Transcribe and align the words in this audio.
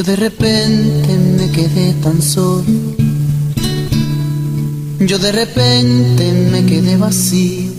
Yo 0.00 0.06
de 0.06 0.16
repente 0.16 1.14
me 1.36 1.50
quedé 1.50 1.92
tan 2.02 2.22
solo. 2.22 2.64
Yo 4.98 5.18
de 5.18 5.30
repente 5.30 6.32
me 6.50 6.64
quedé 6.64 6.96
vacío. 6.96 7.70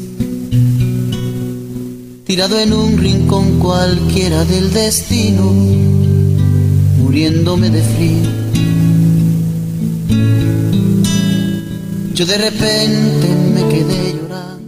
Tirado 2.24 2.60
en 2.60 2.74
un 2.74 3.00
rincón 3.00 3.58
cualquiera 3.58 4.46
del 4.46 4.72
destino, 4.72 5.52
muriéndome 7.00 7.72
de 7.72 7.82
frío. 7.82 8.30
Yo 12.14 12.28
de 12.28 12.38
repente 12.38 13.28
me 13.56 13.68
quedé 13.68 14.14
llorando. 14.14 14.64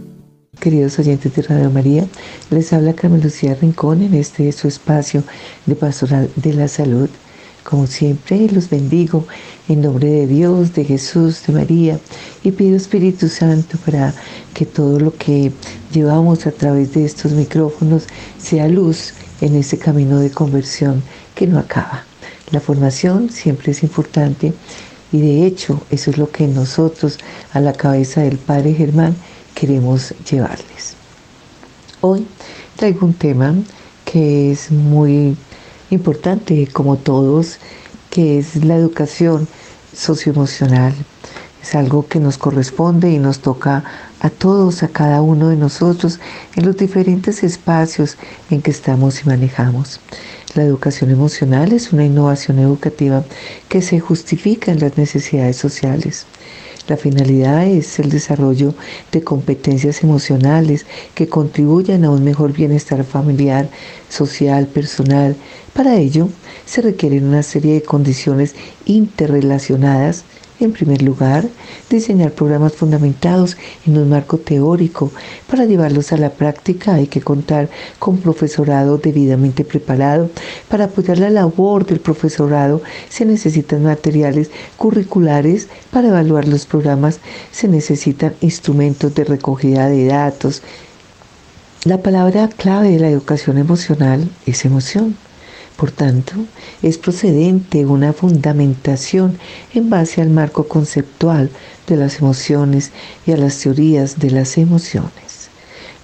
Queridos 0.58 0.98
oyentes 0.98 1.32
de 1.32 1.42
Radio 1.42 1.70
María, 1.70 2.04
les 2.50 2.72
habla 2.72 2.94
Carmen 2.94 3.22
Lucía 3.22 3.54
Rincón 3.54 4.02
en 4.02 4.14
este 4.14 4.50
su 4.50 4.66
espacio 4.66 5.22
de 5.66 5.76
Pastoral 5.76 6.28
de 6.34 6.52
la 6.52 6.66
Salud 6.66 7.08
como 7.64 7.86
siempre, 7.86 8.48
los 8.50 8.68
bendigo 8.68 9.26
en 9.68 9.80
nombre 9.80 10.08
de 10.08 10.26
Dios, 10.26 10.74
de 10.74 10.84
Jesús, 10.84 11.42
de 11.46 11.54
María 11.54 11.98
y 12.42 12.52
pido 12.52 12.76
Espíritu 12.76 13.28
Santo 13.28 13.78
para 13.84 14.14
que 14.52 14.66
todo 14.66 15.00
lo 15.00 15.14
que 15.16 15.50
llevamos 15.92 16.46
a 16.46 16.52
través 16.52 16.92
de 16.92 17.06
estos 17.06 17.32
micrófonos 17.32 18.04
sea 18.38 18.68
luz 18.68 19.14
en 19.40 19.56
ese 19.56 19.78
camino 19.78 20.20
de 20.20 20.30
conversión 20.30 21.02
que 21.34 21.46
no 21.46 21.58
acaba. 21.58 22.04
La 22.50 22.60
formación 22.60 23.30
siempre 23.30 23.72
es 23.72 23.82
importante 23.82 24.52
y 25.10 25.20
de 25.20 25.46
hecho 25.46 25.80
eso 25.90 26.10
es 26.10 26.18
lo 26.18 26.30
que 26.30 26.46
nosotros 26.46 27.18
a 27.52 27.60
la 27.60 27.72
cabeza 27.72 28.20
del 28.20 28.36
Padre 28.36 28.74
Germán 28.74 29.16
queremos 29.54 30.14
llevarles. 30.30 30.94
Hoy 32.02 32.26
traigo 32.76 33.06
un 33.06 33.14
tema 33.14 33.54
que 34.04 34.52
es 34.52 34.70
muy 34.70 35.36
importante, 35.94 36.68
como 36.72 36.96
todos, 36.96 37.58
que 38.10 38.38
es 38.38 38.64
la 38.64 38.76
educación 38.76 39.48
socioemocional. 39.94 40.94
Es 41.62 41.74
algo 41.74 42.06
que 42.06 42.20
nos 42.20 42.36
corresponde 42.36 43.10
y 43.10 43.18
nos 43.18 43.38
toca 43.38 43.84
a 44.20 44.30
todos, 44.30 44.82
a 44.82 44.88
cada 44.88 45.22
uno 45.22 45.48
de 45.48 45.56
nosotros, 45.56 46.20
en 46.56 46.66
los 46.66 46.76
diferentes 46.76 47.42
espacios 47.42 48.16
en 48.50 48.60
que 48.60 48.70
estamos 48.70 49.22
y 49.22 49.26
manejamos. 49.26 50.00
La 50.54 50.62
educación 50.62 51.10
emocional 51.10 51.72
es 51.72 51.92
una 51.92 52.04
innovación 52.04 52.58
educativa 52.58 53.24
que 53.68 53.82
se 53.82 53.98
justifica 53.98 54.70
en 54.70 54.80
las 54.80 54.96
necesidades 54.96 55.56
sociales. 55.56 56.26
La 56.86 56.98
finalidad 56.98 57.66
es 57.66 57.98
el 57.98 58.10
desarrollo 58.10 58.74
de 59.10 59.22
competencias 59.22 60.02
emocionales 60.02 60.84
que 61.14 61.28
contribuyan 61.28 62.04
a 62.04 62.10
un 62.10 62.22
mejor 62.22 62.52
bienestar 62.52 63.04
familiar, 63.04 63.70
social, 64.10 64.66
personal. 64.66 65.34
Para 65.72 65.96
ello, 65.96 66.28
se 66.66 66.82
requieren 66.82 67.24
una 67.24 67.42
serie 67.42 67.74
de 67.74 67.82
condiciones 67.82 68.54
interrelacionadas 68.84 70.24
en 70.64 70.72
primer 70.72 71.02
lugar, 71.02 71.48
diseñar 71.90 72.32
programas 72.32 72.74
fundamentados 72.74 73.56
en 73.86 73.98
un 73.98 74.08
marco 74.08 74.38
teórico. 74.38 75.12
Para 75.48 75.64
llevarlos 75.64 76.12
a 76.12 76.16
la 76.16 76.30
práctica 76.30 76.94
hay 76.94 77.06
que 77.06 77.20
contar 77.20 77.68
con 77.98 78.18
profesorado 78.18 78.98
debidamente 78.98 79.64
preparado. 79.64 80.30
Para 80.68 80.86
apoyar 80.86 81.18
la 81.18 81.30
labor 81.30 81.86
del 81.86 82.00
profesorado 82.00 82.82
se 83.08 83.24
necesitan 83.24 83.84
materiales 83.84 84.50
curriculares. 84.76 85.68
Para 85.90 86.08
evaluar 86.08 86.48
los 86.48 86.66
programas 86.66 87.20
se 87.52 87.68
necesitan 87.68 88.34
instrumentos 88.40 89.14
de 89.14 89.24
recogida 89.24 89.88
de 89.88 90.06
datos. 90.06 90.62
La 91.84 91.98
palabra 92.02 92.48
clave 92.48 92.90
de 92.90 92.98
la 92.98 93.10
educación 93.10 93.58
emocional 93.58 94.28
es 94.46 94.64
emoción. 94.64 95.16
Por 95.76 95.90
tanto, 95.90 96.34
es 96.82 96.98
procedente 96.98 97.84
una 97.84 98.12
fundamentación 98.12 99.38
en 99.74 99.90
base 99.90 100.22
al 100.22 100.30
marco 100.30 100.68
conceptual 100.68 101.50
de 101.88 101.96
las 101.96 102.20
emociones 102.20 102.92
y 103.26 103.32
a 103.32 103.36
las 103.36 103.58
teorías 103.58 104.20
de 104.20 104.30
las 104.30 104.56
emociones, 104.56 105.48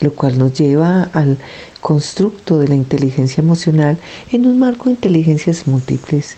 lo 0.01 0.13
cual 0.13 0.39
nos 0.39 0.55
lleva 0.55 1.05
al 1.13 1.39
constructo 1.81 2.59
de 2.59 2.69
la 2.69 2.75
inteligencia 2.75 3.43
emocional 3.43 3.99
en 4.33 4.47
un 4.47 4.59
marco 4.59 4.87
de 4.87 4.93
inteligencias 4.93 5.67
múltiples. 5.69 6.37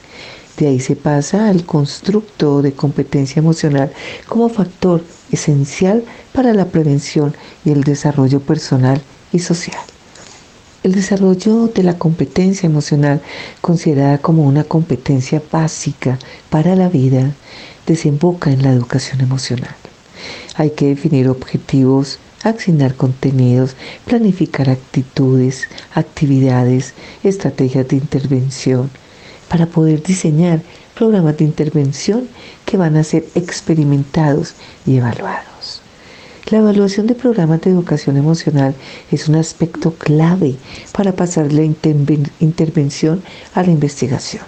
De 0.59 0.69
ahí 0.69 0.81
se 0.81 0.95
pasa 0.95 1.49
al 1.49 1.65
constructo 1.65 2.61
de 2.61 2.73
competencia 2.73 3.41
emocional 3.41 3.91
como 4.29 4.51
factor 4.51 5.03
esencial 5.33 6.05
para 6.33 6.53
la 6.53 6.67
prevención 6.67 7.35
y 7.65 7.71
el 7.71 7.83
desarrollo 7.83 8.41
personal 8.41 9.01
y 9.33 9.39
social. 9.39 9.81
El 10.83 10.95
desarrollo 10.95 11.69
de 11.69 11.85
la 11.85 11.97
competencia 11.97 12.67
emocional, 12.67 13.21
considerada 13.61 14.19
como 14.19 14.43
una 14.43 14.65
competencia 14.65 15.41
básica 15.53 16.19
para 16.51 16.75
la 16.75 16.89
vida, 16.89 17.35
desemboca 17.87 18.51
en 18.51 18.63
la 18.63 18.73
educación 18.73 19.21
emocional. 19.21 19.77
Hay 20.57 20.71
que 20.71 20.89
definir 20.89 21.29
objetivos, 21.29 22.19
asignar 22.43 22.97
contenidos, 22.97 23.77
planificar 24.07 24.71
actitudes, 24.71 25.69
actividades, 25.95 26.95
estrategias 27.23 27.87
de 27.87 27.97
intervención, 27.97 28.91
para 29.49 29.67
poder 29.67 30.03
diseñar 30.03 30.63
programas 30.97 31.37
de 31.37 31.45
intervención 31.45 32.29
que 32.65 32.77
van 32.77 32.97
a 32.97 33.05
ser 33.05 33.25
experimentados 33.37 34.55
y 34.85 34.97
evaluados. 34.97 35.52
La 36.53 36.59
evaluación 36.59 37.07
de 37.07 37.15
programas 37.15 37.63
de 37.63 37.71
educación 37.71 38.19
emocional 38.19 38.75
es 39.11 39.27
un 39.27 39.37
aspecto 39.37 39.95
clave 39.95 40.57
para 40.93 41.13
pasar 41.13 41.51
la 41.51 41.63
intervención 41.63 43.23
a 43.55 43.63
la 43.63 43.71
investigación. 43.71 44.43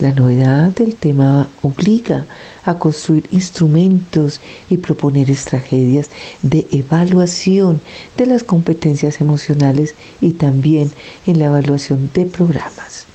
La 0.00 0.10
novedad 0.12 0.70
del 0.72 0.96
tema 0.96 1.48
obliga 1.62 2.26
a 2.64 2.76
construir 2.80 3.28
instrumentos 3.30 4.40
y 4.68 4.78
proponer 4.78 5.30
estrategias 5.30 6.10
de 6.42 6.66
evaluación 6.72 7.80
de 8.16 8.26
las 8.26 8.42
competencias 8.42 9.20
emocionales 9.20 9.94
y 10.20 10.32
también 10.32 10.90
en 11.24 11.38
la 11.38 11.44
evaluación 11.44 12.10
de 12.12 12.26
programas. 12.26 13.09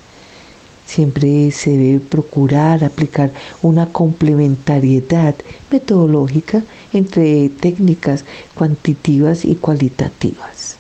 Siempre 0.96 1.52
se 1.52 1.72
debe 1.72 2.00
procurar 2.00 2.82
aplicar 2.86 3.30
una 3.62 3.88
complementariedad 3.88 5.36
metodológica 5.70 6.64
entre 6.94 7.50
técnicas 7.50 8.24
cuantitativas 8.54 9.44
y 9.44 9.56
cualitativas. 9.56 10.78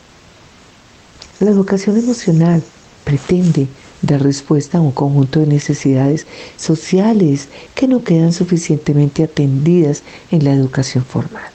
La 1.41 1.51
educación 1.51 1.97
emocional 1.97 2.63
pretende 3.03 3.67
dar 4.03 4.23
respuesta 4.23 4.77
a 4.77 4.81
un 4.81 4.93
conjunto 4.93 5.41
de 5.41 5.47
necesidades 5.47 6.27
sociales 6.55 7.49
que 7.73 7.89
no 7.89 8.01
quedan 8.05 8.31
suficientemente 8.31 9.21
atendidas 9.21 10.01
en 10.31 10.45
la 10.45 10.53
educación 10.53 11.03
formal. 11.03 11.51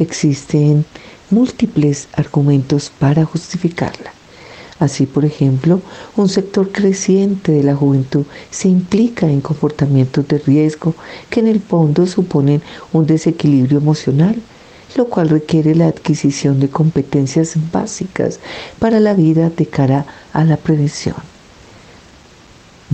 Existen 0.00 0.84
múltiples 1.30 2.08
argumentos 2.14 2.90
para 2.98 3.24
justificarla. 3.24 4.12
Así, 4.82 5.06
por 5.06 5.24
ejemplo, 5.24 5.80
un 6.16 6.28
sector 6.28 6.72
creciente 6.72 7.52
de 7.52 7.62
la 7.62 7.76
juventud 7.76 8.24
se 8.50 8.68
implica 8.68 9.30
en 9.30 9.40
comportamientos 9.40 10.26
de 10.26 10.40
riesgo 10.40 10.96
que 11.30 11.38
en 11.38 11.46
el 11.46 11.60
fondo 11.60 12.04
suponen 12.04 12.60
un 12.92 13.06
desequilibrio 13.06 13.78
emocional, 13.78 14.34
lo 14.96 15.04
cual 15.04 15.28
requiere 15.28 15.76
la 15.76 15.86
adquisición 15.86 16.58
de 16.58 16.68
competencias 16.68 17.54
básicas 17.70 18.40
para 18.80 18.98
la 18.98 19.14
vida 19.14 19.50
de 19.50 19.66
cara 19.66 20.04
a 20.32 20.42
la 20.42 20.56
prevención 20.56 21.31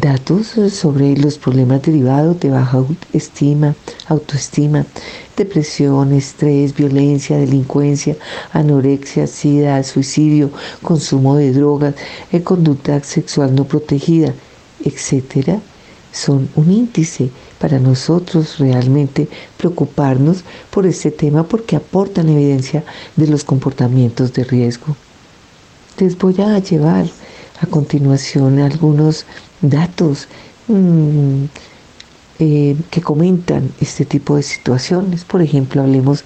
datos 0.01 0.55
sobre 0.73 1.17
los 1.17 1.39
problemas 1.39 1.83
derivados 1.83 2.39
de 2.41 2.51
baja 2.51 2.85
estima, 3.13 3.75
autoestima, 4.07 4.87
depresión, 5.37 6.13
estrés, 6.13 6.75
violencia, 6.75 7.37
delincuencia, 7.37 8.17
anorexia, 8.53 9.27
sida, 9.27 9.83
suicidio, 9.83 10.51
consumo 10.83 11.37
de 11.37 11.53
drogas, 11.53 11.95
eh, 12.33 12.43
conducta 12.43 13.03
sexual 13.03 13.55
no 13.55 13.65
protegida, 13.65 14.33
etcétera, 14.85 15.61
son 16.13 16.49
un 16.55 16.71
índice 16.71 17.31
para 17.59 17.79
nosotros 17.81 18.59
realmente 18.59 19.29
preocuparnos 19.57 20.45
por 20.71 20.87
este 20.87 21.11
tema 21.11 21.43
porque 21.43 21.77
aportan 21.77 22.29
evidencia 22.29 22.85
de 23.17 23.27
los 23.27 23.43
comportamientos 23.43 24.33
de 24.33 24.45
riesgo. 24.45 24.97
Les 25.99 26.17
voy 26.17 26.41
a 26.41 26.59
llevar 26.61 27.07
a 27.61 27.67
continuación 27.67 28.61
algunos 28.61 29.27
datos 29.61 30.29
mm, 30.69 31.45
eh, 32.41 32.77
que 32.91 33.01
comentan 33.01 33.73
este 33.81 34.05
tipo 34.05 34.37
de 34.37 34.43
situaciones. 34.43 35.25
Por 35.25 35.43
ejemplo, 35.43 35.83
hablemos 35.83 36.25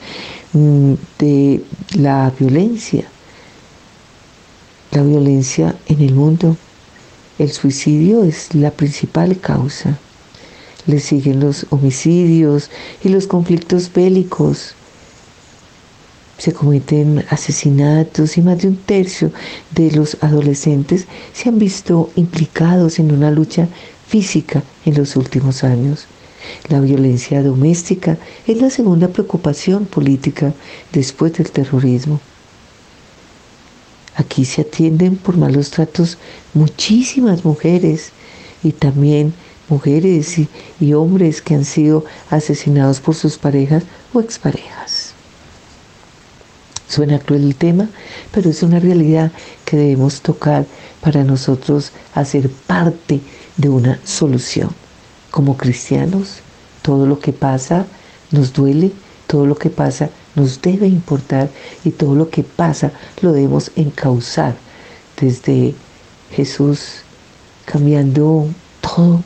mm, 0.52 0.94
de 1.18 1.62
la 1.94 2.32
violencia. 2.38 3.06
La 4.90 5.02
violencia 5.02 5.74
en 5.86 6.00
el 6.02 6.14
mundo. 6.14 6.56
El 7.38 7.50
suicidio 7.50 8.24
es 8.24 8.54
la 8.54 8.70
principal 8.70 9.38
causa. 9.40 9.98
Le 10.86 11.00
siguen 11.00 11.40
los 11.40 11.66
homicidios 11.70 12.70
y 13.02 13.08
los 13.08 13.26
conflictos 13.26 13.90
bélicos. 13.92 14.74
Se 16.42 16.52
cometen 16.52 17.24
asesinatos 17.30 18.36
y 18.36 18.42
más 18.42 18.60
de 18.60 18.66
un 18.66 18.76
tercio 18.76 19.30
de 19.76 19.92
los 19.92 20.16
adolescentes 20.22 21.06
se 21.32 21.48
han 21.48 21.60
visto 21.60 22.10
implicados 22.16 22.98
en 22.98 23.12
una 23.12 23.30
lucha 23.30 23.68
física 24.08 24.64
en 24.84 24.96
los 24.96 25.14
últimos 25.14 25.62
años. 25.62 26.06
La 26.68 26.80
violencia 26.80 27.44
doméstica 27.44 28.18
es 28.44 28.60
la 28.60 28.70
segunda 28.70 29.06
preocupación 29.06 29.86
política 29.86 30.52
después 30.92 31.32
del 31.34 31.52
terrorismo. 31.52 32.18
Aquí 34.16 34.44
se 34.44 34.62
atienden 34.62 35.18
por 35.18 35.36
malos 35.36 35.70
tratos 35.70 36.18
muchísimas 36.54 37.44
mujeres 37.44 38.10
y 38.64 38.72
también 38.72 39.32
mujeres 39.68 40.40
y, 40.80 40.92
hombres 40.92 41.40
que 41.40 41.54
han 41.54 41.64
sido 41.64 42.04
asesinados 42.30 42.98
por 42.98 43.14
sus 43.14 43.38
parejas 43.38 43.84
o 44.12 44.20
exparejas. 44.20 44.81
Suena 46.92 47.18
cruel 47.18 47.44
el 47.44 47.54
tema, 47.56 47.88
pero 48.32 48.50
es 48.50 48.62
una 48.62 48.78
realidad 48.78 49.32
que 49.64 49.78
debemos 49.78 50.20
tocar 50.20 50.66
para 51.00 51.24
nosotros 51.24 51.90
hacer 52.14 52.50
parte 52.50 53.22
de 53.56 53.70
una 53.70 53.98
solución. 54.04 54.68
Como 55.30 55.56
cristianos, 55.56 56.40
todo 56.82 57.06
lo 57.06 57.18
que 57.18 57.32
pasa 57.32 57.86
nos 58.30 58.52
duele, 58.52 58.92
todo 59.26 59.46
lo 59.46 59.56
que 59.56 59.70
pasa 59.70 60.10
nos 60.34 60.60
debe 60.60 60.86
importar 60.86 61.48
y 61.82 61.92
todo 61.92 62.14
lo 62.14 62.28
que 62.28 62.42
pasa 62.42 62.92
lo 63.22 63.32
debemos 63.32 63.70
encauzar 63.74 64.54
desde 65.18 65.74
Jesús 66.30 67.04
cambiando 67.64 68.48
todo, 68.82 69.24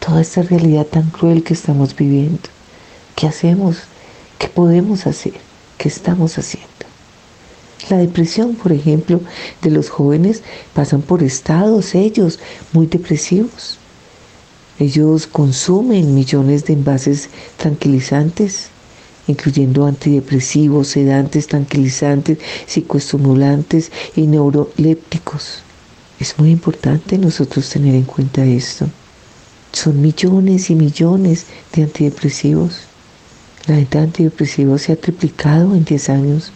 toda 0.00 0.20
esta 0.20 0.42
realidad 0.42 0.84
tan 0.84 1.08
cruel 1.08 1.42
que 1.42 1.54
estamos 1.54 1.96
viviendo. 1.96 2.50
¿Qué 3.14 3.26
hacemos? 3.26 3.84
¿Qué 4.38 4.48
podemos 4.48 5.06
hacer? 5.06 5.40
¿Qué 5.78 5.88
estamos 5.88 6.36
haciendo? 6.36 6.75
La 7.88 7.98
depresión, 7.98 8.54
por 8.54 8.72
ejemplo, 8.72 9.20
de 9.62 9.70
los 9.70 9.90
jóvenes 9.90 10.42
pasan 10.74 11.02
por 11.02 11.22
estados 11.22 11.94
ellos 11.94 12.40
muy 12.72 12.86
depresivos. 12.86 13.78
Ellos 14.78 15.26
consumen 15.26 16.14
millones 16.14 16.64
de 16.64 16.74
envases 16.74 17.30
tranquilizantes, 17.56 18.68
incluyendo 19.26 19.86
antidepresivos, 19.86 20.88
sedantes, 20.88 21.46
tranquilizantes, 21.46 22.38
psicoestimulantes 22.66 23.90
y 24.16 24.26
neurolépticos. 24.26 25.62
Es 26.18 26.38
muy 26.38 26.50
importante 26.50 27.18
nosotros 27.18 27.70
tener 27.70 27.94
en 27.94 28.04
cuenta 28.04 28.44
esto. 28.44 28.88
Son 29.72 30.00
millones 30.00 30.70
y 30.70 30.74
millones 30.74 31.46
de 31.74 31.84
antidepresivos. 31.84 32.80
La 33.66 33.76
venta 33.76 33.98
de 33.98 34.04
antidepresivos 34.04 34.82
se 34.82 34.92
ha 34.92 34.96
triplicado 34.96 35.74
en 35.74 35.84
10 35.84 36.08
años. 36.10 36.52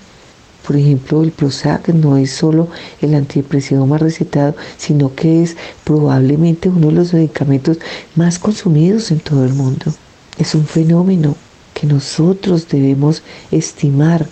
Por 0.67 0.77
ejemplo, 0.77 1.23
el 1.23 1.33
Prozac 1.33 1.89
no 1.89 2.17
es 2.17 2.31
solo 2.33 2.69
el 3.01 3.15
antidepresivo 3.15 3.87
más 3.87 4.01
recetado, 4.01 4.55
sino 4.77 5.15
que 5.15 5.43
es 5.43 5.57
probablemente 5.85 6.69
uno 6.69 6.89
de 6.89 6.95
los 6.95 7.15
medicamentos 7.15 7.79
más 8.15 8.39
consumidos 8.39 9.11
en 9.11 9.21
todo 9.21 9.45
el 9.45 9.55
mundo. 9.55 9.93
Es 10.39 10.55
un 10.55 10.67
fenómeno 10.67 11.37
que 11.75 11.87
nosotros 11.87 12.69
debemos 12.69 13.23
estimar 13.51 14.27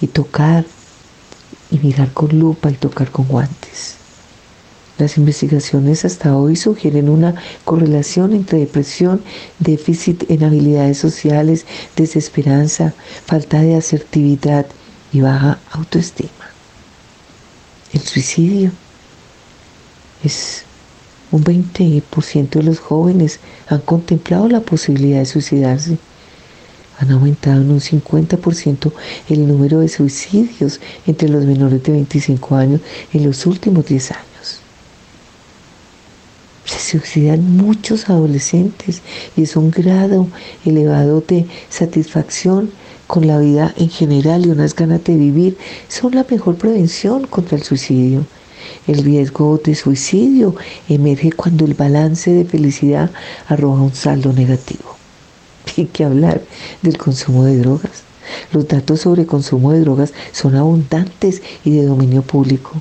y 0.00 0.06
tocar 0.06 0.64
y 1.70 1.78
mirar 1.78 2.12
con 2.12 2.38
lupa 2.38 2.70
y 2.70 2.74
tocar 2.74 3.10
con 3.10 3.26
guantes. 3.28 3.98
Las 4.98 5.16
investigaciones 5.16 6.04
hasta 6.04 6.36
hoy 6.36 6.56
sugieren 6.56 7.08
una 7.08 7.36
correlación 7.64 8.32
entre 8.32 8.58
depresión, 8.58 9.20
déficit 9.60 10.28
en 10.28 10.42
habilidades 10.42 10.98
sociales, 10.98 11.66
desesperanza, 11.94 12.94
falta 13.24 13.60
de 13.60 13.76
asertividad 13.76 14.66
y 15.12 15.20
baja 15.20 15.58
autoestima. 15.72 16.30
El 17.92 18.00
suicidio 18.00 18.70
es 20.22 20.64
un 21.30 21.44
20% 21.44 22.50
de 22.50 22.62
los 22.62 22.78
jóvenes 22.78 23.40
han 23.68 23.80
contemplado 23.80 24.48
la 24.48 24.60
posibilidad 24.60 25.18
de 25.18 25.26
suicidarse. 25.26 25.98
Han 26.98 27.10
aumentado 27.12 27.60
en 27.60 27.70
un 27.70 27.80
50% 27.80 28.92
el 29.28 29.46
número 29.46 29.80
de 29.80 29.88
suicidios 29.88 30.80
entre 31.06 31.28
los 31.28 31.44
menores 31.44 31.82
de 31.82 31.92
25 31.92 32.56
años 32.56 32.80
en 33.12 33.24
los 33.24 33.46
últimos 33.46 33.86
10 33.86 34.10
años. 34.12 34.24
Se 36.64 36.98
suicidan 36.98 37.56
muchos 37.56 38.08
adolescentes 38.08 39.02
y 39.36 39.42
es 39.42 39.54
un 39.56 39.70
grado 39.70 40.28
elevado 40.64 41.22
de 41.26 41.46
satisfacción 41.68 42.72
con 43.08 43.26
la 43.26 43.38
vida 43.38 43.74
en 43.78 43.88
general 43.88 44.46
y 44.46 44.50
unas 44.50 44.76
ganas 44.76 45.02
de 45.02 45.16
vivir 45.16 45.56
son 45.88 46.14
la 46.14 46.26
mejor 46.30 46.56
prevención 46.56 47.26
contra 47.26 47.56
el 47.56 47.64
suicidio. 47.64 48.26
El 48.86 49.02
riesgo 49.02 49.58
de 49.64 49.74
suicidio 49.74 50.54
emerge 50.90 51.32
cuando 51.32 51.64
el 51.64 51.72
balance 51.72 52.30
de 52.30 52.44
felicidad 52.44 53.10
arroja 53.48 53.80
un 53.80 53.94
saldo 53.94 54.34
negativo. 54.34 54.94
Hay 55.76 55.86
que 55.86 56.04
hablar 56.04 56.42
del 56.82 56.98
consumo 56.98 57.44
de 57.44 57.56
drogas. 57.58 58.02
Los 58.52 58.68
datos 58.68 59.00
sobre 59.00 59.24
consumo 59.24 59.72
de 59.72 59.80
drogas 59.80 60.12
son 60.32 60.54
abundantes 60.54 61.40
y 61.64 61.70
de 61.70 61.86
dominio 61.86 62.20
público. 62.20 62.72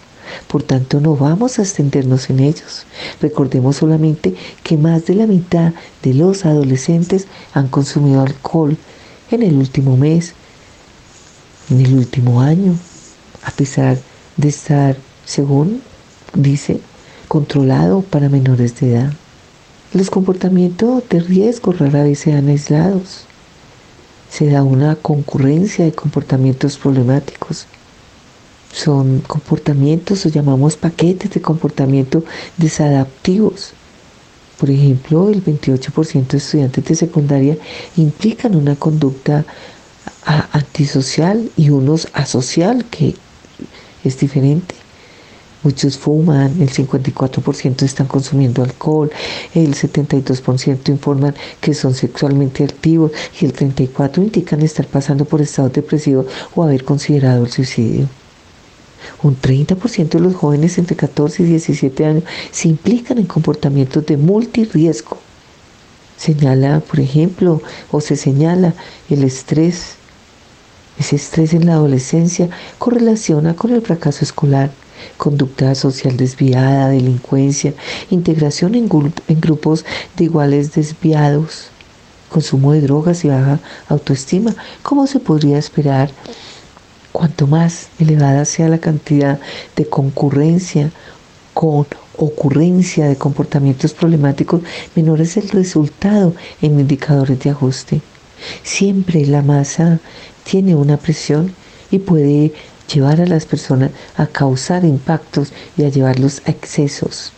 Por 0.49 0.61
tanto, 0.61 0.99
no 0.99 1.15
vamos 1.15 1.57
a 1.57 1.61
extendernos 1.61 2.29
en 2.29 2.41
ellos. 2.41 2.85
Recordemos 3.21 3.77
solamente 3.77 4.35
que 4.61 4.75
más 4.75 5.05
de 5.05 5.15
la 5.15 5.25
mitad 5.25 5.71
de 6.03 6.13
los 6.13 6.45
adolescentes 6.45 7.27
han 7.53 7.69
consumido 7.69 8.21
alcohol 8.21 8.77
en 9.31 9.43
el 9.43 9.55
último 9.55 9.97
mes, 9.97 10.33
en 11.69 11.81
el 11.81 11.95
último 11.95 12.41
año, 12.41 12.75
a 13.43 13.51
pesar 13.51 13.97
de 14.37 14.49
estar, 14.49 14.97
según 15.25 15.81
dice, 16.33 16.79
controlado 17.27 18.01
para 18.01 18.29
menores 18.29 18.79
de 18.79 18.93
edad. 18.93 19.13
Los 19.93 20.09
comportamientos 20.09 21.03
de 21.09 21.19
riesgo 21.19 21.71
rara 21.71 22.03
vez 22.03 22.19
se 22.19 22.31
dan 22.31 22.47
aislados. 22.49 23.25
Se 24.29 24.47
da 24.47 24.63
una 24.63 24.95
concurrencia 24.95 25.85
de 25.85 25.93
comportamientos 25.93 26.77
problemáticos. 26.77 27.65
Son 28.73 29.21
comportamientos 29.21 30.25
o 30.25 30.29
llamamos 30.29 30.75
paquetes 30.75 31.31
de 31.31 31.41
comportamiento 31.41 32.23
desadaptivos 32.57 33.73
por 34.57 34.69
ejemplo, 34.71 35.29
el 35.29 35.43
28% 35.43 36.27
de 36.27 36.37
estudiantes 36.37 36.83
de 36.85 36.95
secundaria 36.95 37.57
implican 37.95 38.55
una 38.55 38.75
conducta 38.75 39.45
antisocial 40.51 41.49
y 41.55 41.69
unos 41.69 42.07
asocial, 42.13 42.85
que 42.85 43.15
es 44.03 44.19
diferente. 44.19 44.75
Muchos 45.63 45.97
fuman, 45.97 46.61
el 46.61 46.69
54% 46.69 47.83
están 47.83 48.07
consumiendo 48.07 48.63
alcohol, 48.63 49.11
el 49.53 49.73
72% 49.75 50.89
informan 50.89 51.35
que 51.59 51.73
son 51.73 51.93
sexualmente 51.93 52.63
activos 52.63 53.11
y 53.39 53.45
el 53.45 53.53
34% 53.53 54.17
indican 54.17 54.61
estar 54.61 54.87
pasando 54.87 55.25
por 55.25 55.41
estados 55.41 55.73
depresivos 55.73 56.27
o 56.55 56.63
haber 56.63 56.83
considerado 56.83 57.43
el 57.43 57.51
suicidio. 57.51 58.07
Un 59.23 59.39
30% 59.39 60.09
de 60.09 60.19
los 60.19 60.35
jóvenes 60.35 60.77
entre 60.77 60.95
14 60.95 61.43
y 61.43 61.45
17 61.45 62.05
años 62.05 62.23
se 62.51 62.67
implican 62.67 63.17
en 63.17 63.25
comportamientos 63.25 64.05
de 64.05 64.17
multirriesgo. 64.17 65.17
Señala, 66.17 66.79
por 66.79 66.99
ejemplo, 66.99 67.61
o 67.91 68.01
se 68.01 68.15
señala 68.15 68.73
el 69.09 69.23
estrés. 69.23 69.95
Ese 70.99 71.15
estrés 71.15 71.53
en 71.53 71.67
la 71.67 71.73
adolescencia 71.73 72.49
correlaciona 72.79 73.55
con 73.55 73.71
el 73.71 73.81
fracaso 73.83 74.25
escolar, 74.25 74.71
conducta 75.17 75.75
social 75.75 76.17
desviada, 76.17 76.89
delincuencia, 76.89 77.75
integración 78.09 78.73
en, 78.73 78.89
en 79.27 79.41
grupos 79.41 79.85
de 80.17 80.23
iguales 80.23 80.73
desviados, 80.73 81.67
consumo 82.29 82.73
de 82.73 82.81
drogas 82.81 83.23
y 83.23 83.29
baja 83.29 83.59
autoestima. 83.87 84.55
¿Cómo 84.81 85.05
se 85.05 85.19
podría 85.19 85.59
esperar 85.59 86.09
Cuanto 87.17 87.47
más 87.47 87.87
elevada 87.97 88.45
sea 88.45 88.69
la 88.69 88.77
cantidad 88.77 89.39
de 89.75 89.89
concurrencia 89.89 90.91
con 91.55 91.87
ocurrencia 92.15 93.07
de 93.07 93.15
comportamientos 93.15 93.91
problemáticos, 93.93 94.61
menor 94.93 95.21
es 95.21 95.35
el 95.35 95.49
resultado 95.49 96.35
en 96.61 96.79
indicadores 96.79 97.39
de 97.39 97.49
ajuste. 97.49 98.01
Siempre 98.61 99.25
la 99.25 99.41
masa 99.41 99.99
tiene 100.43 100.75
una 100.75 100.97
presión 100.97 101.55
y 101.89 101.97
puede 101.97 102.53
llevar 102.93 103.19
a 103.19 103.25
las 103.25 103.47
personas 103.47 103.89
a 104.15 104.27
causar 104.27 104.85
impactos 104.85 105.53
y 105.75 105.85
a 105.85 105.89
llevarlos 105.89 106.43
a 106.45 106.51
excesos. 106.51 107.31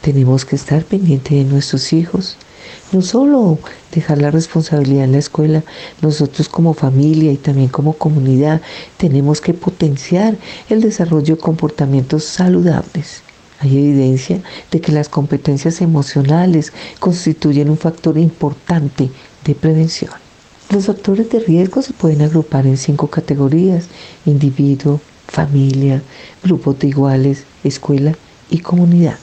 Tenemos 0.00 0.44
que 0.44 0.56
estar 0.56 0.82
pendientes 0.82 1.38
de 1.38 1.44
nuestros 1.44 1.92
hijos, 1.92 2.36
no 2.92 3.02
solo 3.02 3.58
dejar 3.92 4.18
la 4.18 4.30
responsabilidad 4.30 5.04
en 5.04 5.12
la 5.12 5.18
escuela, 5.18 5.62
nosotros 6.02 6.48
como 6.48 6.74
familia 6.74 7.32
y 7.32 7.36
también 7.36 7.68
como 7.68 7.94
comunidad 7.94 8.60
tenemos 8.96 9.40
que 9.40 9.54
potenciar 9.54 10.36
el 10.68 10.80
desarrollo 10.80 11.36
de 11.36 11.40
comportamientos 11.40 12.24
saludables. 12.24 13.22
Hay 13.58 13.76
evidencia 13.76 14.40
de 14.70 14.80
que 14.80 14.92
las 14.92 15.08
competencias 15.08 15.80
emocionales 15.80 16.72
constituyen 17.00 17.70
un 17.70 17.78
factor 17.78 18.18
importante 18.18 19.10
de 19.44 19.54
prevención. 19.54 20.12
Los 20.70 20.86
factores 20.86 21.30
de 21.30 21.40
riesgo 21.40 21.80
se 21.80 21.92
pueden 21.92 22.22
agrupar 22.22 22.66
en 22.66 22.76
cinco 22.76 23.06
categorías, 23.06 23.86
individuo, 24.26 25.00
familia, 25.26 26.02
grupos 26.42 26.78
de 26.80 26.88
iguales, 26.88 27.44
escuela 27.64 28.12
y 28.50 28.58
comunidad. 28.58 29.18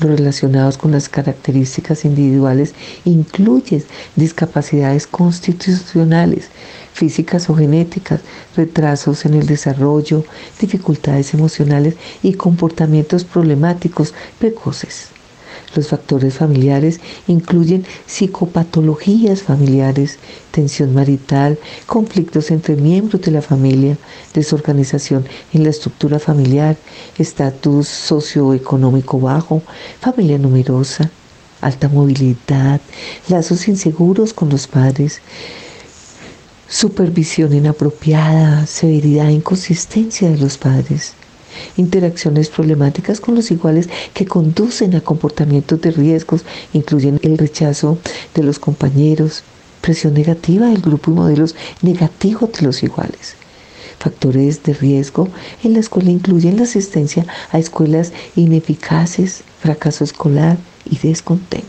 Relacionados 0.00 0.78
con 0.78 0.92
las 0.92 1.10
características 1.10 2.06
individuales 2.06 2.74
incluyen 3.04 3.84
discapacidades 4.16 5.06
constitucionales, 5.06 6.48
físicas 6.94 7.50
o 7.50 7.54
genéticas, 7.54 8.22
retrasos 8.56 9.26
en 9.26 9.34
el 9.34 9.46
desarrollo, 9.46 10.24
dificultades 10.58 11.34
emocionales 11.34 11.96
y 12.22 12.32
comportamientos 12.32 13.24
problemáticos 13.24 14.14
precoces. 14.38 15.09
Los 15.74 15.88
factores 15.88 16.34
familiares 16.34 17.00
incluyen 17.28 17.86
psicopatologías 18.06 19.42
familiares, 19.42 20.18
tensión 20.50 20.92
marital, 20.92 21.58
conflictos 21.86 22.50
entre 22.50 22.74
miembros 22.74 23.22
de 23.22 23.30
la 23.30 23.40
familia, 23.40 23.96
desorganización 24.34 25.26
en 25.52 25.62
la 25.62 25.70
estructura 25.70 26.18
familiar, 26.18 26.76
estatus 27.18 27.86
socioeconómico 27.86 29.20
bajo, 29.20 29.62
familia 30.00 30.38
numerosa, 30.38 31.10
alta 31.60 31.88
movilidad, 31.88 32.80
lazos 33.28 33.68
inseguros 33.68 34.34
con 34.34 34.48
los 34.48 34.66
padres, 34.66 35.20
supervisión 36.68 37.52
inapropiada, 37.52 38.66
severidad 38.66 39.28
e 39.28 39.32
inconsistencia 39.32 40.30
de 40.30 40.38
los 40.38 40.58
padres 40.58 41.14
interacciones 41.76 42.48
problemáticas 42.48 43.20
con 43.20 43.34
los 43.34 43.50
iguales 43.50 43.88
que 44.14 44.26
conducen 44.26 44.94
a 44.94 45.00
comportamientos 45.00 45.80
de 45.80 45.90
riesgos, 45.90 46.44
incluyen 46.72 47.20
el 47.22 47.38
rechazo 47.38 47.98
de 48.34 48.42
los 48.42 48.58
compañeros, 48.58 49.42
presión 49.80 50.14
negativa 50.14 50.66
del 50.66 50.80
grupo 50.80 51.10
y 51.10 51.14
modelos 51.14 51.54
negativos 51.82 52.52
de 52.52 52.66
los 52.66 52.82
iguales. 52.82 53.36
Factores 53.98 54.62
de 54.62 54.72
riesgo 54.72 55.28
en 55.62 55.74
la 55.74 55.80
escuela 55.80 56.10
incluyen 56.10 56.56
la 56.56 56.62
asistencia 56.62 57.26
a 57.50 57.58
escuelas 57.58 58.12
ineficaces, 58.34 59.42
fracaso 59.60 60.04
escolar 60.04 60.56
y 60.90 60.96
descontento. 60.98 61.68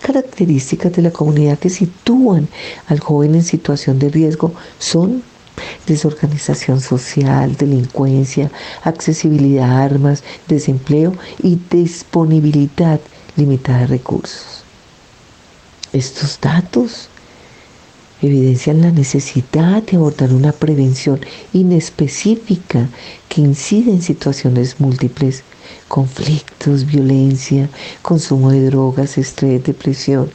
Características 0.00 0.92
de 0.92 1.02
la 1.02 1.10
comunidad 1.10 1.58
que 1.58 1.70
sitúan 1.70 2.48
al 2.86 3.00
joven 3.00 3.34
en 3.34 3.44
situación 3.44 3.98
de 3.98 4.08
riesgo 4.08 4.52
son 4.78 5.22
desorganización 5.86 6.80
social, 6.80 7.56
delincuencia, 7.56 8.50
accesibilidad 8.82 9.70
a 9.70 9.82
armas, 9.84 10.22
desempleo 10.48 11.14
y 11.42 11.58
disponibilidad 11.70 13.00
limitada 13.36 13.80
de 13.80 13.86
recursos. 13.86 14.64
Estos 15.92 16.38
datos 16.40 17.08
evidencian 18.22 18.80
la 18.80 18.90
necesidad 18.90 19.82
de 19.82 19.96
abordar 19.96 20.32
una 20.32 20.52
prevención 20.52 21.20
inespecífica 21.52 22.88
que 23.28 23.40
incide 23.40 23.90
en 23.90 24.02
situaciones 24.02 24.80
múltiples, 24.80 25.42
conflictos, 25.88 26.86
violencia, 26.86 27.68
consumo 28.02 28.50
de 28.50 28.66
drogas, 28.66 29.18
estrés, 29.18 29.62
depresión, 29.62 30.30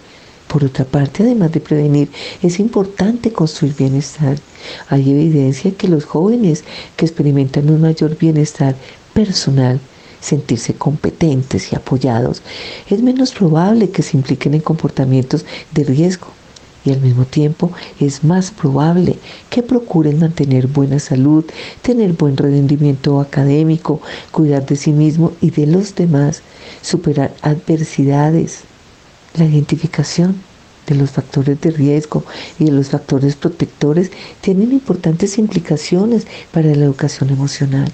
por 0.52 0.66
otra 0.66 0.84
parte, 0.84 1.24
además 1.24 1.54
de 1.54 1.62
prevenir, 1.62 2.10
es 2.42 2.60
importante 2.60 3.32
construir 3.32 3.74
bienestar. 3.74 4.38
Hay 4.90 5.10
evidencia 5.10 5.72
que 5.72 5.88
los 5.88 6.04
jóvenes 6.04 6.66
que 6.98 7.06
experimentan 7.06 7.70
un 7.70 7.80
mayor 7.80 8.18
bienestar 8.18 8.76
personal, 9.14 9.80
sentirse 10.20 10.74
competentes 10.74 11.72
y 11.72 11.76
apoyados, 11.78 12.42
es 12.90 13.02
menos 13.02 13.32
probable 13.32 13.92
que 13.92 14.04
se 14.04 14.18
impliquen 14.18 14.54
en 14.54 14.60
comportamientos 14.60 15.46
de 15.72 15.86
riesgo 15.86 16.28
y 16.84 16.92
al 16.92 17.00
mismo 17.00 17.24
tiempo 17.24 17.72
es 18.00 18.24
más 18.24 18.52
probable 18.52 19.18
que 19.50 19.64
procuren 19.64 20.20
mantener 20.20 20.68
buena 20.68 21.00
salud, 21.00 21.46
tener 21.82 22.12
buen 22.14 22.36
rendimiento 22.36 23.22
académico, 23.22 24.02
cuidar 24.32 24.66
de 24.66 24.76
sí 24.76 24.92
mismo 24.92 25.32
y 25.40 25.52
de 25.52 25.68
los 25.68 25.96
demás, 25.96 26.42
superar 26.82 27.34
adversidades, 27.42 28.64
la 29.36 29.46
identificación 29.46 30.36
de 30.88 30.96
los 30.96 31.12
factores 31.12 31.60
de 31.62 31.72
riesgo 31.72 32.24
y 32.60 32.66
de 32.66 32.72
los 32.72 32.90
factores 32.90 33.36
protectores 33.36 34.12
tienen 34.42 34.72
importantes 34.72 35.38
implicaciones 35.38 36.28
para 36.52 36.76
la 36.76 36.86
educación 36.86 37.30
emocional. 37.30 37.92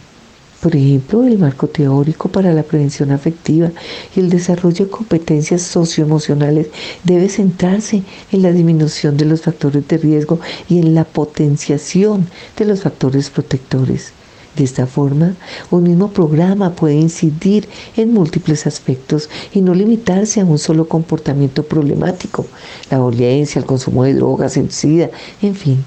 Por 0.62 0.76
ejemplo, 0.76 1.24
el 1.24 1.38
marco 1.38 1.68
teórico 1.68 2.30
para 2.30 2.52
la 2.52 2.64
prevención 2.64 3.12
afectiva 3.12 3.72
y 4.16 4.20
el 4.20 4.30
desarrollo 4.30 4.86
de 4.86 4.92
competencias 4.92 5.62
socioemocionales 5.62 6.70
debe 7.04 7.30
centrarse 7.30 8.02
en 8.32 8.42
la 8.42 8.52
disminución 8.52 9.18
de 9.18 9.26
los 9.26 9.42
factores 9.42 9.88
de 9.88 9.98
riesgo 9.98 10.40
y 10.68 10.80
en 10.80 10.96
la 10.96 11.04
potenciación 11.04 12.28
de 12.58 12.66
los 12.66 12.82
factores 12.82 13.30
protectores. 13.30 14.14
De 14.58 14.64
esta 14.64 14.88
forma, 14.88 15.36
un 15.70 15.84
mismo 15.84 16.10
programa 16.10 16.74
puede 16.74 16.96
incidir 16.96 17.70
en 17.96 18.12
múltiples 18.12 18.66
aspectos 18.66 19.30
y 19.54 19.62
no 19.62 19.76
limitarse 19.76 20.42
a 20.42 20.46
un 20.46 20.58
solo 20.58 20.88
comportamiento 20.88 21.62
problemático, 21.62 22.48
la 22.90 22.98
violencia, 22.98 23.60
el 23.60 23.68
consumo 23.68 24.04
de 24.04 24.16
drogas, 24.16 24.58
el 24.58 24.72
SIDA, 24.72 25.12
en 25.44 25.54
fin, 25.54 25.86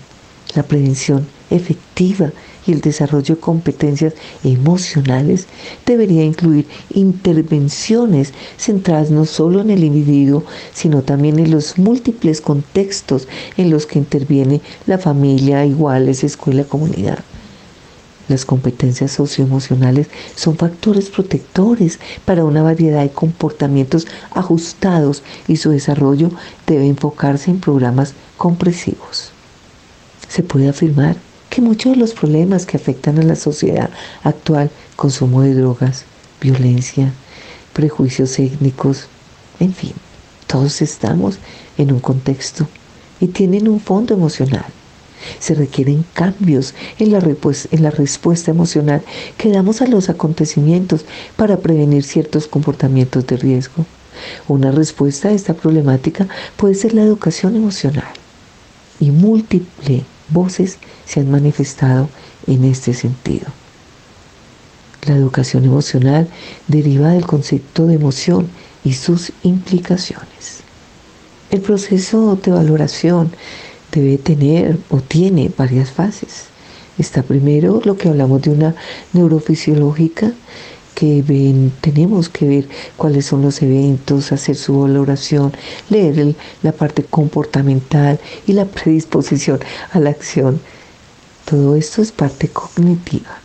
la 0.55 0.63
prevención 0.63 1.27
efectiva 1.51 2.31
y 2.65 2.71
el 2.71 2.81
desarrollo 2.81 3.35
de 3.35 3.41
competencias 3.41 4.15
emocionales 4.45 5.47
debería 5.85 6.23
incluir 6.23 6.67
intervenciones 6.95 8.33
centradas 8.57 9.11
no 9.11 9.25
solo 9.25 9.63
en 9.63 9.71
el 9.71 9.83
individuo, 9.83 10.45
sino 10.73 11.03
también 11.03 11.41
en 11.41 11.51
los 11.51 11.77
múltiples 11.77 12.41
contextos 12.41 13.27
en 13.57 13.71
los 13.71 13.87
que 13.87 13.99
interviene 13.99 14.61
la 14.87 14.99
familia, 14.99 15.67
iguales, 15.67 16.23
escuela, 16.23 16.63
comunidad. 16.63 17.19
Las 18.31 18.45
competencias 18.45 19.11
socioemocionales 19.11 20.07
son 20.37 20.57
factores 20.57 21.11
protectores 21.11 21.99
para 22.25 22.45
una 22.45 22.63
variedad 22.63 23.03
de 23.03 23.11
comportamientos 23.11 24.07
ajustados 24.31 25.25
y 25.49 25.57
su 25.57 25.71
desarrollo 25.71 26.31
debe 26.65 26.87
enfocarse 26.87 27.51
en 27.51 27.59
programas 27.59 28.15
compresivos. 28.37 29.33
Se 30.29 30.45
puede 30.45 30.69
afirmar 30.69 31.17
que 31.49 31.61
muchos 31.61 31.91
de 31.91 31.99
los 31.99 32.13
problemas 32.13 32.67
que 32.67 32.77
afectan 32.77 33.19
a 33.19 33.25
la 33.25 33.35
sociedad 33.35 33.91
actual, 34.23 34.71
consumo 34.95 35.43
de 35.43 35.55
drogas, 35.55 36.05
violencia, 36.41 37.13
prejuicios 37.73 38.39
étnicos, 38.39 39.09
en 39.59 39.75
fin, 39.75 39.95
todos 40.47 40.83
estamos 40.83 41.41
en 41.79 41.91
un 41.91 41.99
contexto 41.99 42.69
y 43.19 43.27
tienen 43.27 43.67
un 43.67 43.81
fondo 43.81 44.15
emocional. 44.15 44.67
Se 45.41 45.55
requieren 45.55 46.05
cambios 46.13 46.75
en 46.99 47.13
la, 47.13 47.91
respuesta 47.91 48.51
emocional 48.51 49.03
que 49.37 49.51
damos 49.51 49.83
a 49.83 49.87
los 49.87 50.09
acontecimientos 50.09 51.05
para 51.37 51.57
prevenir 51.57 52.05
ciertos 52.05 52.47
comportamientos 52.47 53.27
de 53.27 53.37
riesgo. 53.37 53.87
Una 54.47 54.71
respuesta 54.71 55.29
a 55.29 55.33
esta 55.33 55.55
problemática 55.55 56.29
puede 56.57 56.75
ser 56.75 56.95
la 56.95 57.03
educación 57.03 57.57
emocional 57.57 58.13
y 59.01 59.11
múltiples 59.11 60.03
voces 60.29 60.79
se 61.07 61.21
han 61.21 61.31
manifestado 61.31 62.09
en 62.47 62.65
este 62.65 62.95
sentido. 62.95 63.47
La 65.07 65.17
educación 65.17 65.65
emocional 65.65 66.29
deriva 66.69 67.11
del 67.11 67.27
concepto 67.27 67.87
de 67.87 67.95
emoción 67.95 68.49
y 68.85 68.93
sus 68.93 69.33
implicaciones. 69.43 70.61
El 71.51 71.63
proceso 71.63 72.37
de 72.37 72.53
valoración 72.53 73.33
debe 73.93 74.19
tener 74.19 74.79
o 74.91 75.01
tiene 75.01 75.51
varias 75.57 75.91
fases. 75.91 76.45
Está 76.99 77.23
primero 77.23 77.81
lo 77.85 77.97
que 77.97 78.09
hablamos 78.09 78.43
de 78.43 78.51
una 78.51 78.75
neurofisiológica, 79.13 80.33
que 80.95 81.23
ven, 81.23 81.73
tenemos 81.81 82.29
que 82.29 82.47
ver 82.47 82.69
cuáles 82.99 83.25
son 83.25 83.41
los 83.41 83.63
eventos, 83.63 84.33
hacer 84.33 84.55
su 84.55 84.81
valoración, 84.81 85.51
leer 85.89 86.35
la 86.63 86.73
parte 86.73 87.05
comportamental 87.05 88.21
y 88.47 88.53
la 88.53 88.67
predisposición 88.67 89.61
a 89.93 89.99
la 89.99 90.11
acción. 90.11 90.61
Todo 91.47 91.75
esto 91.75 92.03
es 92.03 92.13
parte 92.13 92.49
cognitiva. 92.49 93.39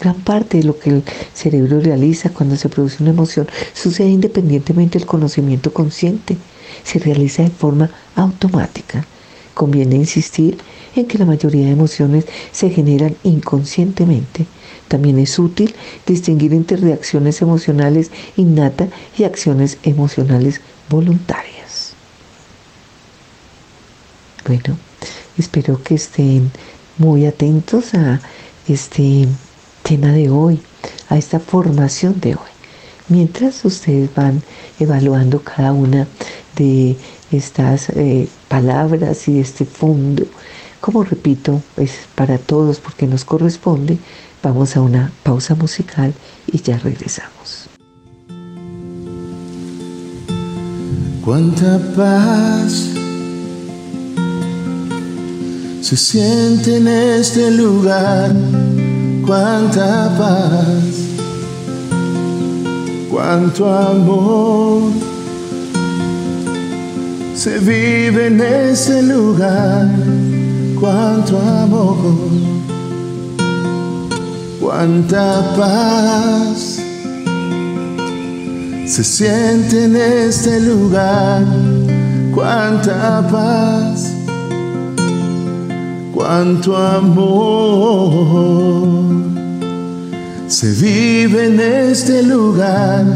Gran 0.00 0.20
parte 0.20 0.58
de 0.58 0.64
lo 0.64 0.78
que 0.78 0.90
el 0.90 1.02
cerebro 1.34 1.80
realiza 1.80 2.30
cuando 2.30 2.54
se 2.54 2.68
produce 2.68 3.02
una 3.02 3.10
emoción 3.10 3.48
sucede 3.72 4.08
independientemente 4.08 5.00
del 5.00 5.06
conocimiento 5.06 5.72
consciente 5.72 6.36
se 6.84 6.98
realiza 6.98 7.42
de 7.42 7.50
forma 7.50 7.90
automática. 8.16 9.06
Conviene 9.54 9.96
insistir 9.96 10.58
en 10.94 11.06
que 11.06 11.18
la 11.18 11.24
mayoría 11.24 11.66
de 11.66 11.72
emociones 11.72 12.26
se 12.52 12.70
generan 12.70 13.16
inconscientemente. 13.22 14.46
También 14.88 15.18
es 15.18 15.38
útil 15.38 15.74
distinguir 16.06 16.52
entre 16.52 16.76
reacciones 16.76 17.40
emocionales 17.40 18.10
innatas 18.36 18.90
y 19.16 19.24
acciones 19.24 19.78
emocionales 19.82 20.60
voluntarias. 20.88 21.94
Bueno, 24.46 24.76
espero 25.38 25.82
que 25.82 25.94
estén 25.94 26.50
muy 26.98 27.26
atentos 27.26 27.94
a 27.94 28.20
este 28.68 29.28
tema 29.82 30.08
de 30.08 30.30
hoy, 30.30 30.60
a 31.08 31.16
esta 31.16 31.40
formación 31.40 32.20
de 32.20 32.34
hoy. 32.34 32.51
Mientras 33.08 33.64
ustedes 33.64 34.14
van 34.14 34.42
evaluando 34.78 35.40
cada 35.42 35.72
una 35.72 36.06
de 36.56 36.96
estas 37.30 37.88
eh, 37.90 38.28
palabras 38.48 39.28
y 39.28 39.40
este 39.40 39.64
fondo. 39.64 40.24
Como 40.80 41.04
repito, 41.04 41.62
es 41.76 41.92
para 42.14 42.38
todos 42.38 42.80
porque 42.80 43.06
nos 43.06 43.24
corresponde. 43.24 43.98
Vamos 44.42 44.76
a 44.76 44.80
una 44.80 45.12
pausa 45.22 45.54
musical 45.54 46.12
y 46.46 46.60
ya 46.60 46.78
regresamos. 46.78 47.68
Cuánta 51.24 51.78
paz 51.96 52.88
se 55.80 55.96
siente 55.96 56.78
en 56.78 56.88
este 56.88 57.50
lugar, 57.52 58.34
cuánta 59.24 60.16
paz, 60.18 60.91
cuánto 63.22 63.72
amor 63.72 64.90
se 67.36 67.58
vive 67.60 68.26
en 68.26 68.40
este 68.40 69.00
lugar, 69.00 69.88
cuánto 70.80 71.38
amor, 71.38 72.16
cuánta 74.60 75.54
paz 75.56 76.80
se 78.86 79.04
siente 79.04 79.84
en 79.84 79.94
este 79.94 80.58
lugar, 80.58 81.44
cuánta 82.34 83.24
paz, 83.30 84.14
cuánto 86.12 86.76
amor 86.76 88.02
se 90.52 90.70
vive 90.72 91.46
en 91.46 91.58
este 91.58 92.22
lugar, 92.22 93.06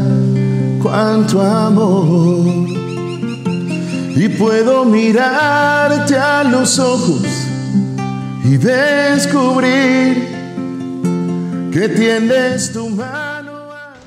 cuánto 0.81 1.39
amor 1.39 2.67
y 4.15 4.27
puedo 4.27 4.83
mirarte 4.85 6.17
a 6.17 6.43
los 6.43 6.79
ojos 6.79 7.21
y 8.43 8.57
descubrir 8.57 10.27
que 11.71 11.87
tienes 11.89 12.73
tu 12.73 12.89
mano. 12.89 13.51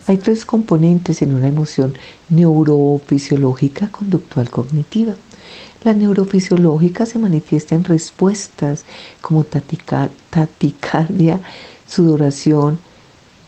Hay 0.09 0.17
tres 0.17 0.45
componentes 0.45 1.23
en 1.23 1.33
una 1.33 1.47
emoción 1.47 1.95
neurofisiológica 2.31 3.93
conductual 3.93 4.51
cognitiva. 4.51 5.15
La 5.85 5.93
neurofisiológica 5.93 7.07
se 7.07 7.21
manifiesta 7.21 7.77
en 7.77 7.85
respuestas 7.85 8.85
como 9.21 9.45
taticardia, 9.45 11.41
sudoración, 11.87 12.81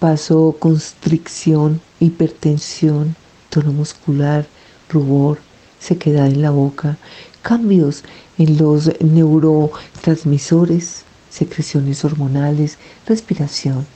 vasoconstricción, 0.02 1.80
hipertensión, 2.00 3.14
tono 3.50 3.72
muscular, 3.72 4.46
rubor, 4.90 5.38
sequedad 5.78 6.26
en 6.26 6.42
la 6.42 6.50
boca, 6.50 6.98
cambios 7.40 8.02
en 8.36 8.58
los 8.58 8.90
neurotransmisores, 9.00 11.04
secreciones 11.30 12.04
hormonales, 12.04 12.78
respiración. 13.06 13.86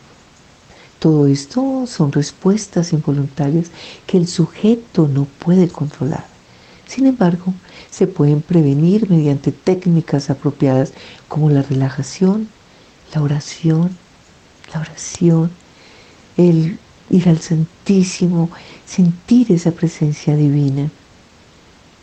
Todo 1.01 1.27
esto 1.27 1.87
son 1.89 2.13
respuestas 2.13 2.93
involuntarias 2.93 3.73
que 4.07 4.17
el 4.17 4.29
sujeto 4.29 5.09
no 5.09 5.25
puede 5.25 5.69
controlar. 5.69 6.25
Sin 6.87 7.07
embargo, 7.07 7.53
se 7.91 8.07
pueden 8.07 8.43
prevenir 8.43 9.11
mediante 9.11 9.51
técnicas 9.51 10.31
apropiadas 10.31 10.93
como 11.27 11.51
la 11.51 11.63
relajación, 11.63 12.49
la 13.13 13.23
oración, 13.23 13.91
la 14.73 14.81
oración, 14.81 15.51
el 16.37 16.79
ir 17.11 17.29
al 17.29 17.41
Santísimo, 17.41 18.51
sentir 18.85 19.53
esa 19.53 19.73
presencia 19.73 20.37
divina. 20.37 20.91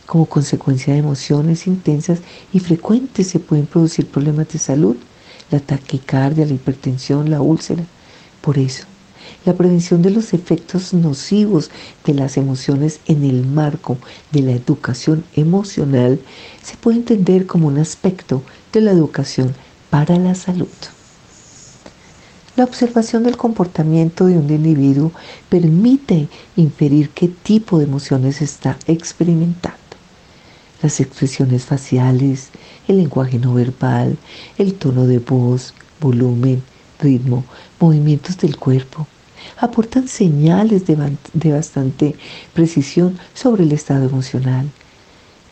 Como 0.06 0.26
consecuencia 0.26 0.94
de 0.94 1.00
emociones 1.00 1.68
intensas 1.68 2.20
y 2.52 2.60
frecuentes 2.60 3.28
se 3.28 3.40
pueden 3.40 3.66
producir 3.66 4.08
problemas 4.08 4.50
de 4.50 4.60
salud, 4.60 4.98
la 5.50 5.60
taquicardia, 5.60 6.46
la 6.46 6.54
hipertensión, 6.54 7.30
la 7.30 7.42
úlcera. 7.42 7.84
Por 8.42 8.58
eso, 8.58 8.86
la 9.46 9.54
prevención 9.54 10.02
de 10.02 10.10
los 10.10 10.34
efectos 10.34 10.94
nocivos 10.94 11.70
de 12.06 12.14
las 12.14 12.38
emociones 12.38 13.00
en 13.08 13.24
el 13.24 13.46
marco 13.46 13.98
de 14.32 14.42
la 14.42 14.52
educación 14.52 15.24
emocional 15.36 16.20
se 16.62 16.78
puede 16.78 16.98
entender 16.98 17.46
como 17.46 17.68
un 17.68 17.78
aspecto 17.78 18.44
de 18.72 18.82
la 18.82 18.92
educación 18.92 19.54
para 19.90 20.18
la 20.18 20.36
salud. 20.36 20.68
La 22.56 22.66
observación 22.66 23.24
del 23.24 23.36
comportamiento 23.36 24.28
de 24.28 24.38
un 24.38 24.48
individuo 24.48 25.12
permite 25.50 26.28
inferir 26.56 27.10
qué 27.10 27.28
tipo 27.28 27.80
de 27.80 27.86
emociones 27.86 28.44
está 28.44 28.78
experimentando 28.86 29.80
las 30.84 31.00
expresiones 31.00 31.64
faciales, 31.66 32.50
el 32.88 32.98
lenguaje 32.98 33.40
no 33.40 33.54
verbal, 33.54 34.18
el 34.58 34.76
tono 34.76 35.08
de 35.08 35.18
voz, 35.18 35.74
volumen, 36.00 36.62
ritmo, 37.00 37.46
movimientos 37.80 38.38
del 38.38 38.58
cuerpo, 38.58 39.08
aportan 39.58 40.08
señales 40.08 40.84
de, 40.86 41.52
bastante 41.52 42.16
precisión 42.54 43.18
sobre 43.34 43.64
el 43.64 43.72
estado 43.72 44.06
emocional. 44.06 44.70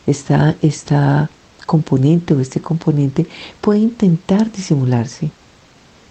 Esta, 0.06 0.54
esta 0.62 1.30
componente 1.66 2.34
o 2.34 2.40
este 2.40 2.60
componente 2.60 3.26
puede 3.60 3.80
intentar 3.80 4.52
disimularse 4.52 5.30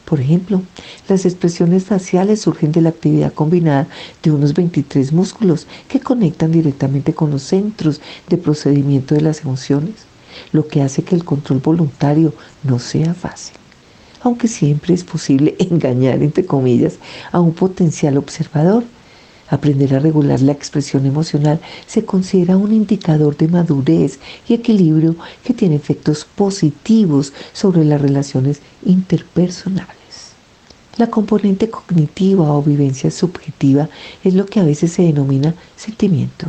por 0.05 0.19
ejemplo, 0.19 0.61
las 1.07 1.25
expresiones 1.25 1.85
faciales 1.85 2.41
surgen 2.41 2.71
de 2.71 2.81
la 2.81 2.89
actividad 2.89 3.33
combinada 3.33 3.87
de 4.23 4.31
unos 4.31 4.53
23 4.53 5.13
músculos 5.13 5.67
que 5.87 5.99
conectan 5.99 6.51
directamente 6.51 7.13
con 7.13 7.31
los 7.31 7.43
centros 7.43 8.01
de 8.27 8.37
procedimiento 8.37 9.15
de 9.15 9.21
las 9.21 9.41
emociones, 9.41 10.05
lo 10.51 10.67
que 10.67 10.81
hace 10.81 11.03
que 11.03 11.15
el 11.15 11.23
control 11.23 11.59
voluntario 11.59 12.33
no 12.63 12.79
sea 12.79 13.13
fácil. 13.13 13.55
Aunque 14.21 14.47
siempre 14.47 14.93
es 14.93 15.03
posible 15.03 15.55
engañar, 15.59 16.21
entre 16.21 16.45
comillas, 16.45 16.95
a 17.31 17.39
un 17.39 17.53
potencial 17.53 18.17
observador. 18.17 18.83
Aprender 19.51 19.93
a 19.93 19.99
regular 19.99 20.41
la 20.41 20.53
expresión 20.53 21.05
emocional 21.05 21.59
se 21.85 22.05
considera 22.05 22.55
un 22.55 22.71
indicador 22.71 23.35
de 23.35 23.49
madurez 23.49 24.17
y 24.47 24.53
equilibrio 24.53 25.17
que 25.43 25.53
tiene 25.53 25.75
efectos 25.75 26.23
positivos 26.23 27.33
sobre 27.51 27.83
las 27.83 28.01
relaciones 28.01 28.61
interpersonales. 28.85 29.91
La 30.95 31.07
componente 31.07 31.69
cognitiva 31.69 32.53
o 32.53 32.63
vivencia 32.63 33.11
subjetiva 33.11 33.89
es 34.23 34.33
lo 34.35 34.45
que 34.45 34.61
a 34.61 34.63
veces 34.63 34.93
se 34.93 35.03
denomina 35.03 35.53
sentimiento. 35.75 36.47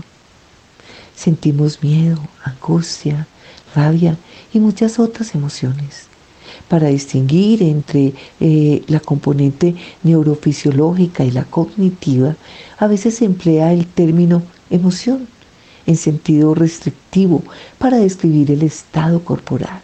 Sentimos 1.16 1.82
miedo, 1.82 2.20
angustia, 2.44 3.26
rabia 3.74 4.16
y 4.52 4.60
muchas 4.60 5.00
otras 5.00 5.34
emociones. 5.34 6.11
Para 6.72 6.88
distinguir 6.88 7.62
entre 7.62 8.14
eh, 8.40 8.82
la 8.86 8.98
componente 8.98 9.74
neurofisiológica 10.04 11.22
y 11.22 11.30
la 11.30 11.44
cognitiva, 11.44 12.34
a 12.78 12.86
veces 12.86 13.16
se 13.16 13.26
emplea 13.26 13.74
el 13.74 13.84
término 13.86 14.42
emoción 14.70 15.28
en 15.84 15.98
sentido 15.98 16.54
restrictivo 16.54 17.42
para 17.76 17.98
describir 17.98 18.50
el 18.50 18.62
estado 18.62 19.22
corporal, 19.22 19.82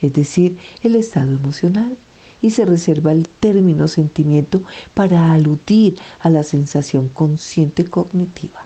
es 0.00 0.12
decir, 0.12 0.58
el 0.84 0.94
estado 0.94 1.32
emocional 1.32 1.96
y 2.40 2.50
se 2.50 2.64
reserva 2.64 3.10
el 3.10 3.26
término 3.28 3.88
sentimiento 3.88 4.62
para 4.94 5.32
aludir 5.32 5.96
a 6.20 6.30
la 6.30 6.44
sensación 6.44 7.08
consciente 7.08 7.84
cognitiva. 7.84 8.64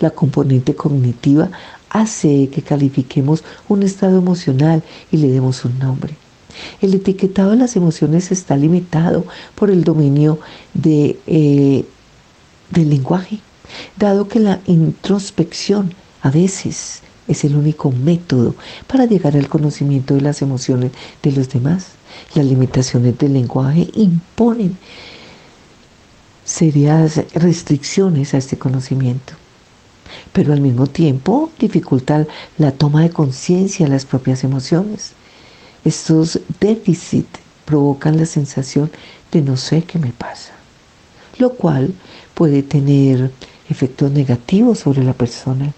La 0.00 0.10
componente 0.10 0.74
cognitiva 0.74 1.50
hace 1.88 2.50
que 2.50 2.60
califiquemos 2.60 3.42
un 3.70 3.84
estado 3.84 4.18
emocional 4.18 4.82
y 5.10 5.16
le 5.16 5.28
demos 5.28 5.64
un 5.64 5.78
nombre. 5.78 6.27
El 6.80 6.94
etiquetado 6.94 7.50
de 7.50 7.56
las 7.56 7.76
emociones 7.76 8.30
está 8.32 8.56
limitado 8.56 9.24
por 9.54 9.70
el 9.70 9.84
dominio 9.84 10.38
eh, 10.84 11.84
del 12.70 12.90
lenguaje, 12.90 13.40
dado 13.96 14.28
que 14.28 14.40
la 14.40 14.60
introspección 14.66 15.94
a 16.22 16.30
veces 16.30 17.02
es 17.28 17.44
el 17.44 17.56
único 17.56 17.92
método 17.92 18.54
para 18.86 19.04
llegar 19.04 19.36
al 19.36 19.48
conocimiento 19.48 20.14
de 20.14 20.22
las 20.22 20.42
emociones 20.42 20.92
de 21.22 21.32
los 21.32 21.48
demás. 21.50 21.88
Las 22.34 22.46
limitaciones 22.46 23.18
del 23.18 23.34
lenguaje 23.34 23.88
imponen 23.94 24.76
serias 26.44 27.20
restricciones 27.34 28.32
a 28.32 28.38
este 28.38 28.58
conocimiento, 28.58 29.34
pero 30.32 30.54
al 30.54 30.62
mismo 30.62 30.86
tiempo 30.86 31.50
dificultan 31.58 32.26
la 32.56 32.72
toma 32.72 33.02
de 33.02 33.10
conciencia 33.10 33.84
de 33.86 33.92
las 33.92 34.06
propias 34.06 34.42
emociones. 34.44 35.12
Estos 35.84 36.40
déficits 36.60 37.40
provocan 37.64 38.16
la 38.16 38.26
sensación 38.26 38.90
de 39.32 39.42
no 39.42 39.56
sé 39.56 39.82
qué 39.82 39.98
me 39.98 40.12
pasa, 40.12 40.52
lo 41.38 41.50
cual 41.50 41.94
puede 42.34 42.62
tener 42.62 43.30
efectos 43.68 44.10
negativos 44.10 44.78
sobre 44.80 45.04
la 45.04 45.12
persona 45.12 45.72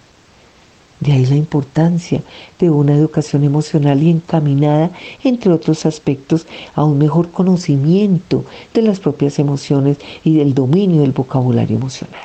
de 1.01 1.13
ahí 1.13 1.25
la 1.25 1.35
importancia 1.35 2.21
de 2.59 2.69
una 2.69 2.93
educación 2.93 3.43
emocional 3.43 4.01
y 4.03 4.11
encaminada, 4.11 4.91
entre 5.23 5.51
otros 5.51 5.85
aspectos, 5.87 6.45
a 6.75 6.85
un 6.85 6.99
mejor 6.99 7.31
conocimiento 7.31 8.45
de 8.73 8.83
las 8.83 8.99
propias 8.99 9.39
emociones 9.39 9.97
y 10.23 10.37
del 10.37 10.53
dominio 10.53 11.01
del 11.01 11.11
vocabulario 11.11 11.75
emocional. 11.75 12.21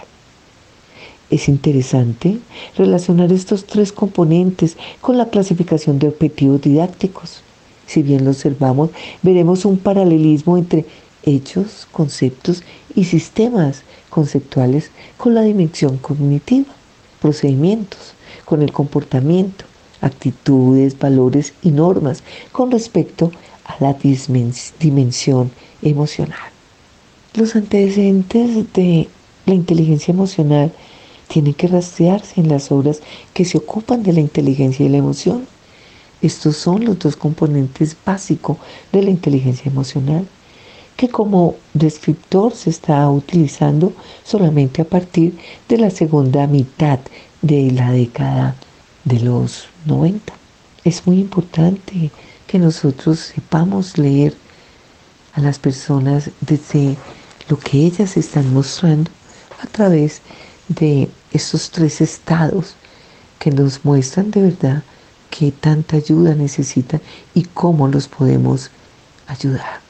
Es 1.30 1.48
interesante 1.48 2.38
relacionar 2.76 3.32
estos 3.32 3.64
tres 3.64 3.92
componentes 3.92 4.76
con 5.00 5.16
la 5.16 5.30
clasificación 5.30 5.98
de 5.98 6.08
objetivos 6.08 6.60
didácticos. 6.60 7.42
Si 7.86 8.02
bien 8.02 8.24
lo 8.24 8.30
observamos, 8.30 8.90
veremos 9.22 9.64
un 9.64 9.78
paralelismo 9.78 10.58
entre 10.58 10.84
hechos, 11.22 11.86
conceptos 11.92 12.62
y 12.94 13.04
sistemas 13.04 13.82
conceptuales 14.10 14.90
con 15.16 15.34
la 15.34 15.42
dimensión 15.42 15.98
cognitiva, 15.98 16.72
procedimientos, 17.20 18.14
con 18.44 18.62
el 18.62 18.72
comportamiento, 18.72 19.64
actitudes, 20.00 20.98
valores 20.98 21.54
y 21.62 21.70
normas 21.70 22.22
con 22.52 22.70
respecto 22.70 23.32
a 23.64 23.76
la 23.80 23.96
dimensión 24.78 25.50
emocional. 25.82 26.38
Los 27.34 27.56
antecedentes 27.56 28.72
de 28.72 29.08
la 29.44 29.54
inteligencia 29.54 30.12
emocional 30.12 30.72
tienen 31.28 31.54
que 31.54 31.66
rastrearse 31.66 32.40
en 32.40 32.48
las 32.48 32.70
obras 32.70 33.00
que 33.34 33.44
se 33.44 33.58
ocupan 33.58 34.02
de 34.02 34.12
la 34.12 34.20
inteligencia 34.20 34.86
y 34.86 34.88
la 34.88 34.98
emoción. 34.98 35.46
Estos 36.22 36.56
son 36.56 36.84
los 36.84 36.98
dos 36.98 37.16
componentes 37.16 37.96
básicos 38.04 38.56
de 38.92 39.02
la 39.02 39.10
inteligencia 39.10 39.70
emocional, 39.70 40.26
que 40.96 41.08
como 41.08 41.56
descriptor 41.74 42.54
se 42.54 42.70
está 42.70 43.08
utilizando 43.10 43.92
solamente 44.24 44.80
a 44.80 44.86
partir 44.86 45.36
de 45.68 45.76
la 45.76 45.90
segunda 45.90 46.46
mitad 46.46 46.98
de 47.42 47.70
la 47.70 47.90
década 47.90 48.56
de 49.04 49.20
los 49.20 49.68
90. 49.84 50.32
Es 50.84 51.06
muy 51.06 51.20
importante 51.20 52.10
que 52.46 52.58
nosotros 52.58 53.18
sepamos 53.18 53.98
leer 53.98 54.34
a 55.34 55.40
las 55.40 55.58
personas 55.58 56.30
desde 56.40 56.96
lo 57.48 57.58
que 57.58 57.78
ellas 57.84 58.16
están 58.16 58.52
mostrando 58.54 59.10
a 59.62 59.66
través 59.66 60.22
de 60.68 61.08
esos 61.32 61.70
tres 61.70 62.00
estados 62.00 62.74
que 63.38 63.50
nos 63.50 63.84
muestran 63.84 64.30
de 64.30 64.42
verdad 64.42 64.82
qué 65.30 65.52
tanta 65.52 65.96
ayuda 65.96 66.34
necesitan 66.34 67.00
y 67.34 67.44
cómo 67.44 67.88
los 67.88 68.08
podemos 68.08 68.70
ayudar. 69.26 69.80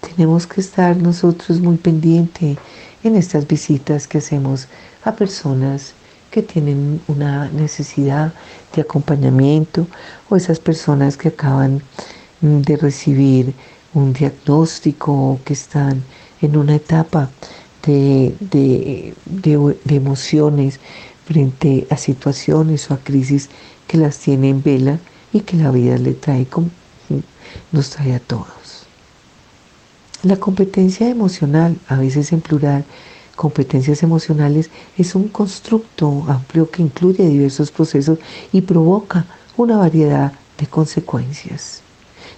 Tenemos 0.00 0.46
que 0.46 0.60
estar 0.60 0.96
nosotros 0.96 1.60
muy 1.60 1.76
pendientes 1.76 2.58
en 3.02 3.16
estas 3.16 3.46
visitas 3.46 4.06
que 4.06 4.18
hacemos 4.18 4.68
a 5.04 5.12
personas 5.12 5.94
que 6.30 6.42
tienen 6.42 7.00
una 7.08 7.48
necesidad 7.50 8.32
de 8.74 8.82
acompañamiento 8.82 9.86
o 10.28 10.36
esas 10.36 10.58
personas 10.58 11.16
que 11.16 11.28
acaban 11.28 11.82
de 12.40 12.76
recibir 12.76 13.54
un 13.94 14.12
diagnóstico 14.12 15.12
o 15.12 15.40
que 15.44 15.54
están 15.54 16.02
en 16.40 16.56
una 16.56 16.76
etapa 16.76 17.30
de, 17.84 18.34
de, 18.40 19.94
emociones 19.94 20.78
frente 21.24 21.86
a 21.90 21.96
situaciones 21.96 22.90
o 22.90 22.94
a 22.94 22.98
crisis 22.98 23.48
que 23.88 23.98
las 23.98 24.18
tiene 24.18 24.50
en 24.50 24.62
vela 24.62 25.00
y 25.32 25.40
que 25.40 25.56
la 25.56 25.72
vida 25.72 25.98
le 25.98 26.14
trae 26.14 26.46
como 26.46 26.70
nos 27.72 27.90
trae 27.90 28.14
a 28.14 28.20
todos. 28.20 28.86
La 30.22 30.36
competencia 30.36 31.08
emocional, 31.08 31.76
a 31.88 31.96
veces 31.96 32.32
en 32.32 32.40
plural, 32.40 32.84
competencias 33.36 34.02
emocionales, 34.02 34.70
es 34.96 35.14
un 35.14 35.28
constructo 35.28 36.24
amplio 36.28 36.70
que 36.70 36.82
incluye 36.82 37.28
diversos 37.28 37.70
procesos 37.70 38.18
y 38.52 38.60
provoca 38.60 39.26
una 39.56 39.76
variedad 39.76 40.32
de 40.58 40.66
consecuencias. 40.66 41.82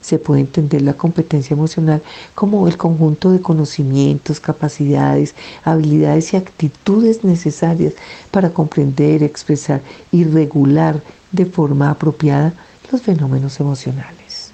Se 0.00 0.18
puede 0.18 0.40
entender 0.40 0.82
la 0.82 0.94
competencia 0.94 1.54
emocional 1.54 2.02
como 2.34 2.66
el 2.68 2.76
conjunto 2.76 3.30
de 3.30 3.40
conocimientos, 3.40 4.40
capacidades, 4.40 5.34
habilidades 5.62 6.32
y 6.32 6.36
actitudes 6.36 7.22
necesarias 7.24 7.94
para 8.30 8.50
comprender, 8.50 9.22
expresar 9.22 9.82
y 10.10 10.24
regular 10.24 11.02
de 11.32 11.46
forma 11.46 11.90
apropiada 11.90 12.54
los 12.90 13.02
fenómenos 13.02 13.60
emocionales. 13.60 14.52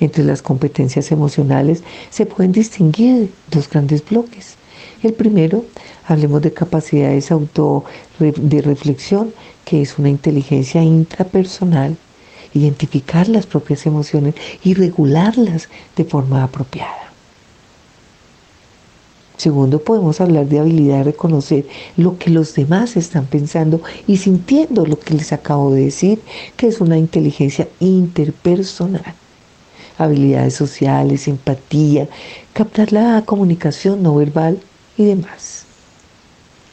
Entre 0.00 0.24
las 0.24 0.42
competencias 0.42 1.12
emocionales 1.12 1.84
se 2.10 2.26
pueden 2.26 2.52
distinguir 2.52 3.32
dos 3.50 3.68
grandes 3.68 4.04
bloques 4.04 4.56
el 5.02 5.14
primero, 5.14 5.64
hablemos 6.06 6.42
de 6.42 6.52
capacidades 6.52 7.32
auto 7.32 7.84
de 8.18 8.62
reflexión, 8.62 9.32
que 9.64 9.82
es 9.82 9.98
una 9.98 10.08
inteligencia 10.08 10.82
intrapersonal, 10.82 11.96
identificar 12.54 13.28
las 13.28 13.46
propias 13.46 13.86
emociones 13.86 14.34
y 14.62 14.74
regularlas 14.74 15.68
de 15.96 16.04
forma 16.04 16.42
apropiada. 16.42 17.02
Segundo, 19.42 19.82
podemos 19.82 20.20
hablar 20.20 20.46
de 20.46 20.60
habilidad 20.60 20.98
de 20.98 21.04
reconocer 21.04 21.66
lo 21.96 22.16
que 22.16 22.30
los 22.30 22.54
demás 22.54 22.96
están 22.96 23.26
pensando 23.26 23.82
y 24.06 24.18
sintiendo 24.18 24.86
lo 24.86 25.00
que 25.00 25.14
les 25.14 25.32
acabo 25.32 25.74
de 25.74 25.86
decir, 25.86 26.20
que 26.56 26.68
es 26.68 26.80
una 26.80 26.96
inteligencia 26.96 27.66
interpersonal. 27.80 29.14
Habilidades 29.98 30.54
sociales, 30.54 31.26
empatía, 31.26 32.08
captar 32.52 32.92
la 32.92 33.22
comunicación 33.26 34.04
no 34.04 34.14
verbal 34.14 34.60
y 34.96 35.06
demás. 35.06 35.61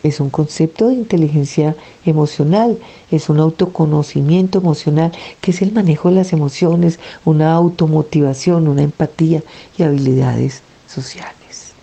Es 0.01 0.19
un 0.21 0.29
concepto 0.29 0.87
de 0.87 0.93
inteligencia 0.93 1.75
emocional, 2.05 2.77
es 3.11 3.29
un 3.29 3.39
autoconocimiento 3.39 4.59
emocional, 4.59 5.11
que 5.41 5.51
es 5.51 5.61
el 5.61 5.73
manejo 5.73 6.09
de 6.09 6.15
las 6.15 6.31
emociones, 6.31 6.99
una 7.25 7.53
automotivación, 7.53 8.67
una 8.67 8.83
empatía 8.83 9.43
y 9.77 9.83
habilidades 9.83 10.61
sociales. 10.87 11.73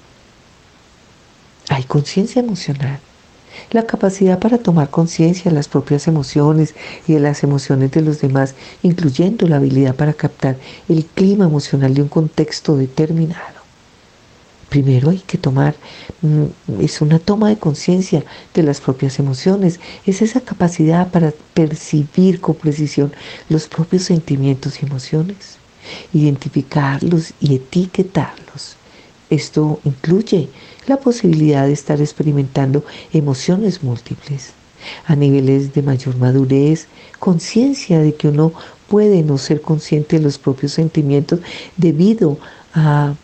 Hay 1.69 1.83
conciencia 1.85 2.41
emocional, 2.41 3.01
la 3.71 3.83
capacidad 3.83 4.39
para 4.39 4.59
tomar 4.59 4.89
conciencia 4.89 5.51
de 5.51 5.57
las 5.57 5.69
propias 5.69 6.07
emociones 6.09 6.75
y 7.07 7.15
de 7.15 7.21
las 7.21 7.43
emociones 7.43 7.91
de 7.91 8.01
los 8.01 8.21
demás, 8.21 8.55
incluyendo 8.83 9.47
la 9.47 9.57
habilidad 9.57 9.95
para 9.95 10.15
captar 10.15 10.57
el 10.89 11.05
clima 11.05 11.45
emocional 11.45 11.93
de 11.93 12.03
un 12.03 12.09
contexto 12.09 12.77
determinado. 12.77 13.56
Primero 14.69 15.11
hay 15.11 15.19
que 15.19 15.39
tomar, 15.39 15.77
mm, 16.23 16.81
es 16.81 17.01
una 17.01 17.19
toma 17.19 17.49
de 17.49 17.59
conciencia 17.59 18.25
de 18.53 18.63
las 18.63 18.81
propias 18.81 19.19
emociones, 19.19 19.81
es 20.05 20.23
esa 20.23 20.41
capacidad 20.41 21.11
para 21.11 21.33
percibir 21.55 22.41
con 22.41 22.57
precisión 22.57 23.13
los 23.49 23.69
propios 23.69 24.03
sentimientos 24.03 24.83
y 24.83 24.87
emociones, 24.87 25.59
identificarlos 26.13 27.33
y 27.41 27.55
etiquetarlos. 27.55 28.77
Esto 29.31 29.81
incluye 29.85 30.49
la 30.87 30.99
posibilidad 30.99 31.67
de 31.67 31.73
estar 31.73 32.01
experimentando 32.01 32.85
emociones 33.13 33.83
múltiples 33.83 34.53
a 35.07 35.17
niveles 35.17 35.75
de 35.75 35.83
mayor 35.83 36.17
madurez, 36.17 36.87
conciencia 37.19 38.01
de 38.01 38.15
que 38.15 38.29
uno 38.29 38.53
puede 38.89 39.23
no 39.23 39.39
ser 39.39 39.61
consciente 39.61 40.17
de 40.17 40.23
los 40.23 40.39
propios 40.39 40.73
sentimientos 40.73 41.41
debido 41.77 42.39
a 42.75 43.15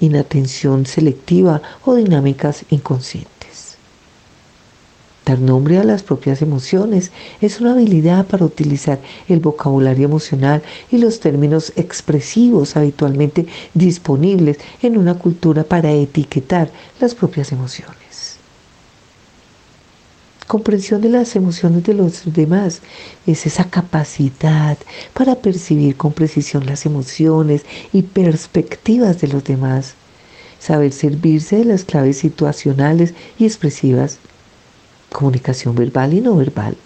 inatención 0.00 0.86
selectiva 0.86 1.62
o 1.84 1.94
dinámicas 1.94 2.64
inconscientes. 2.70 3.76
Dar 5.24 5.38
nombre 5.38 5.78
a 5.78 5.84
las 5.84 6.02
propias 6.02 6.42
emociones 6.42 7.12
es 7.40 7.60
una 7.60 7.72
habilidad 7.72 8.26
para 8.26 8.44
utilizar 8.44 8.98
el 9.28 9.38
vocabulario 9.38 10.06
emocional 10.06 10.62
y 10.90 10.98
los 10.98 11.20
términos 11.20 11.72
expresivos 11.76 12.76
habitualmente 12.76 13.46
disponibles 13.74 14.58
en 14.82 14.98
una 14.98 15.14
cultura 15.14 15.62
para 15.62 15.92
etiquetar 15.92 16.70
las 17.00 17.14
propias 17.14 17.52
emociones 17.52 18.09
comprensión 20.50 21.00
de 21.00 21.10
las 21.10 21.36
emociones 21.36 21.84
de 21.84 21.94
los 21.94 22.22
demás 22.24 22.80
es 23.24 23.46
esa 23.46 23.70
capacidad 23.70 24.76
para 25.14 25.36
percibir 25.36 25.96
con 25.96 26.12
precisión 26.12 26.66
las 26.66 26.86
emociones 26.86 27.62
y 27.92 28.02
perspectivas 28.02 29.20
de 29.20 29.28
los 29.28 29.44
demás, 29.44 29.94
saber 30.58 30.92
servirse 30.92 31.58
de 31.58 31.66
las 31.66 31.84
claves 31.84 32.18
situacionales 32.18 33.14
y 33.38 33.44
expresivas, 33.44 34.18
comunicación 35.12 35.76
verbal 35.76 36.14
y 36.14 36.20
no 36.20 36.34
verbal, 36.34 36.76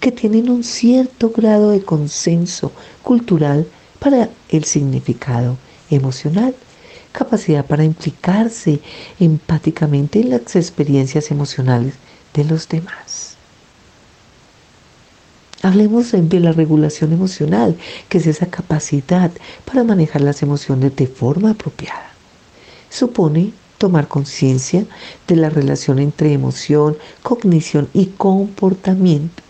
que 0.00 0.10
tienen 0.10 0.50
un 0.50 0.64
cierto 0.64 1.30
grado 1.30 1.70
de 1.70 1.82
consenso 1.82 2.72
cultural 3.04 3.68
para 4.00 4.30
el 4.48 4.64
significado 4.64 5.58
emocional 5.90 6.56
capacidad 7.12 7.64
para 7.66 7.84
implicarse 7.84 8.80
empáticamente 9.20 10.20
en 10.20 10.30
las 10.30 10.56
experiencias 10.56 11.30
emocionales 11.30 11.94
de 12.34 12.44
los 12.44 12.68
demás. 12.68 13.36
Hablemos 15.62 16.10
de 16.10 16.40
la 16.40 16.52
regulación 16.52 17.12
emocional, 17.12 17.76
que 18.08 18.18
es 18.18 18.26
esa 18.26 18.46
capacidad 18.46 19.30
para 19.64 19.84
manejar 19.84 20.22
las 20.22 20.42
emociones 20.42 20.96
de 20.96 21.06
forma 21.06 21.50
apropiada. 21.50 22.10
Supone 22.90 23.52
tomar 23.78 24.08
conciencia 24.08 24.86
de 25.28 25.36
la 25.36 25.50
relación 25.50 25.98
entre 25.98 26.32
emoción, 26.32 26.96
cognición 27.22 27.88
y 27.92 28.06
comportamiento. 28.06 29.42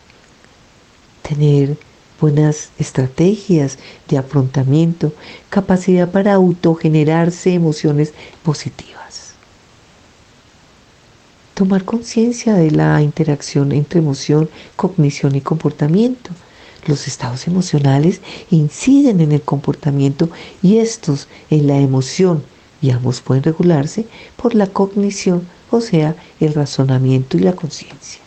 Tener 1.22 1.78
buenas 2.20 2.70
estrategias 2.78 3.78
de 4.08 4.18
afrontamiento, 4.18 5.12
capacidad 5.50 6.10
para 6.10 6.34
autogenerarse 6.34 7.52
emociones 7.52 8.12
positivas. 8.42 9.01
Tomar 11.54 11.84
conciencia 11.84 12.54
de 12.54 12.70
la 12.70 13.02
interacción 13.02 13.72
entre 13.72 14.00
emoción, 14.00 14.48
cognición 14.76 15.36
y 15.36 15.40
comportamiento. 15.40 16.30
Los 16.86 17.06
estados 17.06 17.46
emocionales 17.46 18.20
inciden 18.50 19.20
en 19.20 19.32
el 19.32 19.42
comportamiento 19.42 20.30
y 20.62 20.78
estos 20.78 21.28
en 21.50 21.66
la 21.66 21.78
emoción 21.78 22.42
y 22.80 22.90
ambos 22.90 23.20
pueden 23.20 23.44
regularse 23.44 24.06
por 24.36 24.54
la 24.54 24.66
cognición, 24.66 25.46
o 25.70 25.80
sea, 25.80 26.16
el 26.40 26.54
razonamiento 26.54 27.36
y 27.36 27.40
la 27.40 27.52
conciencia. 27.52 28.20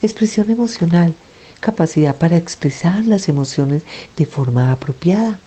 Expresión 0.00 0.48
emocional, 0.50 1.14
capacidad 1.58 2.14
para 2.14 2.36
expresar 2.36 3.04
las 3.04 3.28
emociones 3.28 3.82
de 4.16 4.26
forma 4.26 4.70
apropiada 4.70 5.40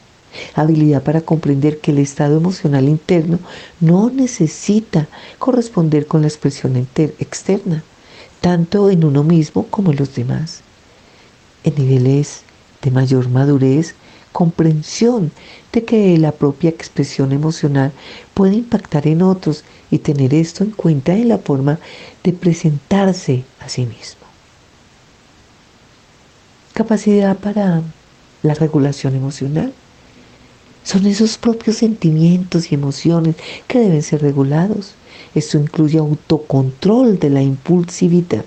habilidad 0.56 1.04
para 1.04 1.22
comprender 1.22 1.80
que 1.80 1.91
el 1.91 2.00
estado 2.00 2.38
emocional 2.38 2.88
interno 2.88 3.39
no 3.80 4.10
necesita 4.10 5.08
corresponder 5.39 6.08
con 6.08 6.22
la 6.22 6.28
expresión 6.28 6.76
externa, 6.76 7.84
tanto 8.39 8.89
en 8.89 9.04
uno 9.04 9.24
mismo 9.24 9.67
como 9.67 9.91
en 9.91 9.98
los 9.98 10.15
demás. 10.15 10.62
En 11.63 11.76
niveles 11.76 12.41
de 12.82 12.91
mayor 12.91 13.30
madurez, 13.30 13.96
comprensión 14.32 15.32
de 15.74 15.84
que 15.84 16.17
la 16.17 16.32
propia 16.32 16.70
expresión 16.70 17.32
emocional 17.32 17.91
puede 18.34 18.56
impactar 18.56 19.08
en 19.08 19.22
otros 19.22 19.63
y 19.89 20.00
tener 20.00 20.34
esto 20.34 20.63
en 20.63 20.72
cuenta 20.72 21.13
en 21.13 21.28
la 21.28 21.38
forma 21.38 21.80
de 22.24 22.34
presentarse 22.34 23.44
a 23.60 23.70
sí 23.70 23.86
mismo. 23.86 24.22
Capacidad 26.74 27.38
para 27.38 27.82
la 28.41 28.54
regulación 28.54 29.15
emocional 29.15 29.74
son 30.84 31.06
esos 31.06 31.38
propios 31.38 31.78
sentimientos 31.78 32.72
y 32.72 32.76
emociones 32.76 33.36
que 33.67 33.80
deben 33.80 34.02
ser 34.02 34.22
regulados. 34.22 34.94
Esto 35.36 35.58
incluye 35.58 36.00
autocontrol 36.00 37.20
de 37.20 37.30
la 37.30 37.41
impulsividad, 37.41 38.46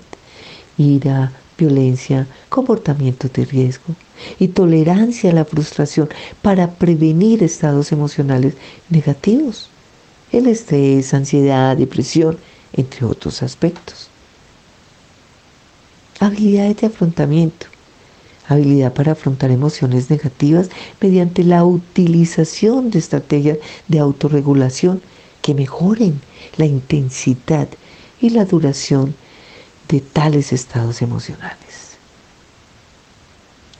ira, 0.77 1.31
violencia, 1.57 2.27
comportamientos 2.49 3.31
de 3.33 3.45
riesgo 3.45 3.95
y 4.39 4.49
tolerancia 4.49 5.31
a 5.31 5.33
la 5.33 5.45
frustración 5.45 6.09
para 6.41 6.71
prevenir 6.71 7.43
estados 7.43 7.91
emocionales 7.91 8.55
negativos, 8.89 9.69
el 10.31 10.47
estrés, 10.47 11.13
ansiedad, 11.13 11.77
depresión, 11.77 12.37
entre 12.73 13.05
otros 13.05 13.41
aspectos. 13.41 14.09
Habilidades 16.19 16.77
de 16.77 16.87
afrontamiento 16.87 17.67
habilidad 18.47 18.93
para 18.93 19.13
afrontar 19.13 19.51
emociones 19.51 20.09
negativas 20.09 20.69
mediante 21.01 21.43
la 21.43 21.63
utilización 21.63 22.91
de 22.91 22.99
estrategias 22.99 23.57
de 23.87 23.99
autorregulación 23.99 25.01
que 25.41 25.53
mejoren 25.53 26.21
la 26.57 26.65
intensidad 26.65 27.67
y 28.21 28.29
la 28.29 28.45
duración 28.45 29.15
de 29.89 30.01
tales 30.01 30.53
estados 30.53 31.01
emocionales. 31.01 31.97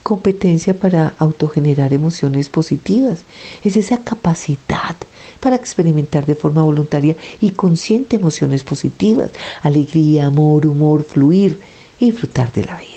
Competencia 0.04 0.78
para 0.78 1.16
autogenerar 1.18 1.92
emociones 1.92 2.50
positivas. 2.50 3.24
Es 3.64 3.76
esa 3.76 4.04
capacidad 4.04 4.96
para 5.40 5.56
experimentar 5.56 6.28
de 6.28 6.36
forma 6.36 6.62
voluntaria 6.62 7.16
y 7.42 7.52
consciente 7.52 8.18
emociones 8.18 8.64
positivas, 8.64 9.32
alegría, 9.64 10.28
amor, 10.28 10.68
humor, 10.68 11.04
fluir 11.04 11.60
y 12.00 12.12
disfrutar 12.12 12.52
de 12.54 12.66
la 12.66 12.78
vida 12.78 12.95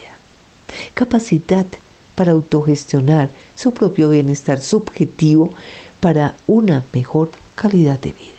capacidad 0.95 1.67
para 2.15 2.33
autogestionar 2.33 3.31
su 3.55 3.73
propio 3.73 4.09
bienestar 4.11 4.61
subjetivo 4.61 5.51
para 6.01 6.37
una 6.47 6.85
mejor 6.93 7.31
calidad 7.55 8.01
de 8.01 8.13
vida. 8.13 8.33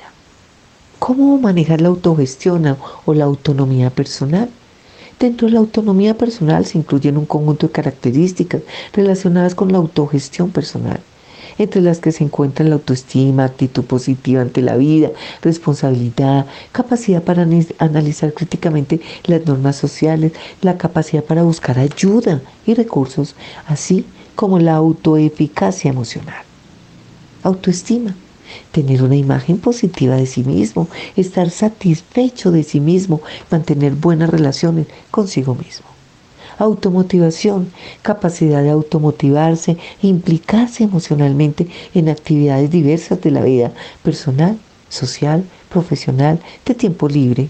¿Cómo 0.99 1.37
manejar 1.37 1.81
la 1.81 1.87
autogestión 1.87 2.77
o 3.05 3.13
la 3.13 3.25
autonomía 3.25 3.89
personal? 3.89 4.49
Dentro 5.19 5.47
de 5.47 5.53
la 5.53 5.59
autonomía 5.59 6.17
personal 6.17 6.65
se 6.65 6.77
incluyen 6.77 7.17
un 7.17 7.25
conjunto 7.25 7.67
de 7.67 7.73
características 7.73 8.61
relacionadas 8.93 9.55
con 9.55 9.71
la 9.71 9.77
autogestión 9.77 10.51
personal 10.51 11.01
entre 11.60 11.82
las 11.82 12.00
que 12.00 12.12
se 12.12 12.24
encuentran 12.24 12.69
la 12.69 12.76
autoestima, 12.76 13.43
actitud 13.43 13.84
positiva 13.84 14.41
ante 14.41 14.62
la 14.62 14.78
vida, 14.78 15.12
responsabilidad, 15.41 16.48
capacidad 16.72 17.22
para 17.22 17.45
analizar 17.78 18.34
críticamente 18.34 19.02
las 19.26 19.45
normas 19.45 19.76
sociales, 19.76 20.32
la 20.62 20.78
capacidad 20.78 21.24
para 21.24 21.43
buscar 21.43 21.78
ayuda 21.78 22.41
y 22.65 22.74
recursos, 22.74 23.36
así 23.67 24.06
como 24.36 24.58
la 24.58 24.76
autoeficacia 24.76 25.91
emocional. 25.91 26.43
Autoestima 27.43 28.15
tener 28.72 29.04
una 29.04 29.15
imagen 29.15 29.60
positiva 29.60 30.15
de 30.15 30.26
sí 30.26 30.43
mismo, 30.43 30.88
estar 31.15 31.52
satisfecho 31.52 32.50
de 32.52 32.63
sí 32.63 32.80
mismo, 32.80 33.22
mantener 33.52 33.93
buenas 33.93 34.30
relaciones 34.30 34.88
consigo 35.12 35.54
mismo 35.54 35.88
automotivación, 36.60 37.72
capacidad 38.02 38.62
de 38.62 38.69
automotivarse, 38.69 39.78
implicarse 40.02 40.84
emocionalmente 40.84 41.67
en 41.93 42.10
actividades 42.10 42.69
diversas 42.69 43.22
de 43.22 43.32
la 43.32 43.41
vida 43.41 43.72
personal, 44.04 44.60
social, 44.89 45.45
profesional, 45.69 46.39
de 46.65 46.76
tiempo 46.76 47.08
libre. 47.08 47.50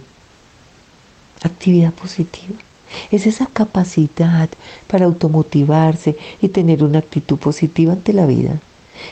Actividad 1.41 1.91
positiva. 1.91 2.55
Es 3.11 3.25
esa 3.25 3.47
capacidad 3.47 4.49
para 4.87 5.05
automotivarse 5.05 6.15
y 6.41 6.49
tener 6.49 6.83
una 6.83 6.99
actitud 6.99 7.37
positiva 7.37 7.93
ante 7.93 8.13
la 8.13 8.25
vida. 8.25 8.59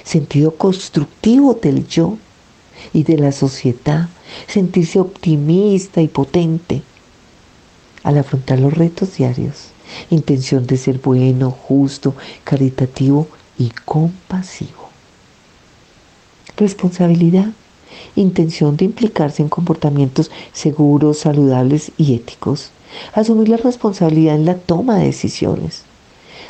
Sentido 0.03 0.55
constructivo 0.55 1.53
del 1.55 1.87
yo 1.87 2.17
y 2.93 3.03
de 3.03 3.17
la 3.17 3.31
sociedad. 3.31 4.09
Sentirse 4.47 4.99
optimista 4.99 6.01
y 6.01 6.07
potente 6.07 6.81
al 8.03 8.17
afrontar 8.17 8.59
los 8.59 8.73
retos 8.73 9.15
diarios 9.15 9.71
intención 10.09 10.65
de 10.65 10.77
ser 10.77 10.99
bueno, 10.99 11.51
justo, 11.51 12.15
caritativo 12.43 13.27
y 13.57 13.69
compasivo. 13.85 14.89
Responsabilidad, 16.55 17.49
intención 18.15 18.77
de 18.77 18.85
implicarse 18.85 19.41
en 19.41 19.49
comportamientos 19.49 20.31
seguros, 20.53 21.19
saludables 21.19 21.91
y 21.97 22.15
éticos. 22.15 22.71
Asumir 23.13 23.49
la 23.49 23.57
responsabilidad 23.57 24.35
en 24.35 24.45
la 24.45 24.55
toma 24.55 24.97
de 24.97 25.05
decisiones. 25.05 25.83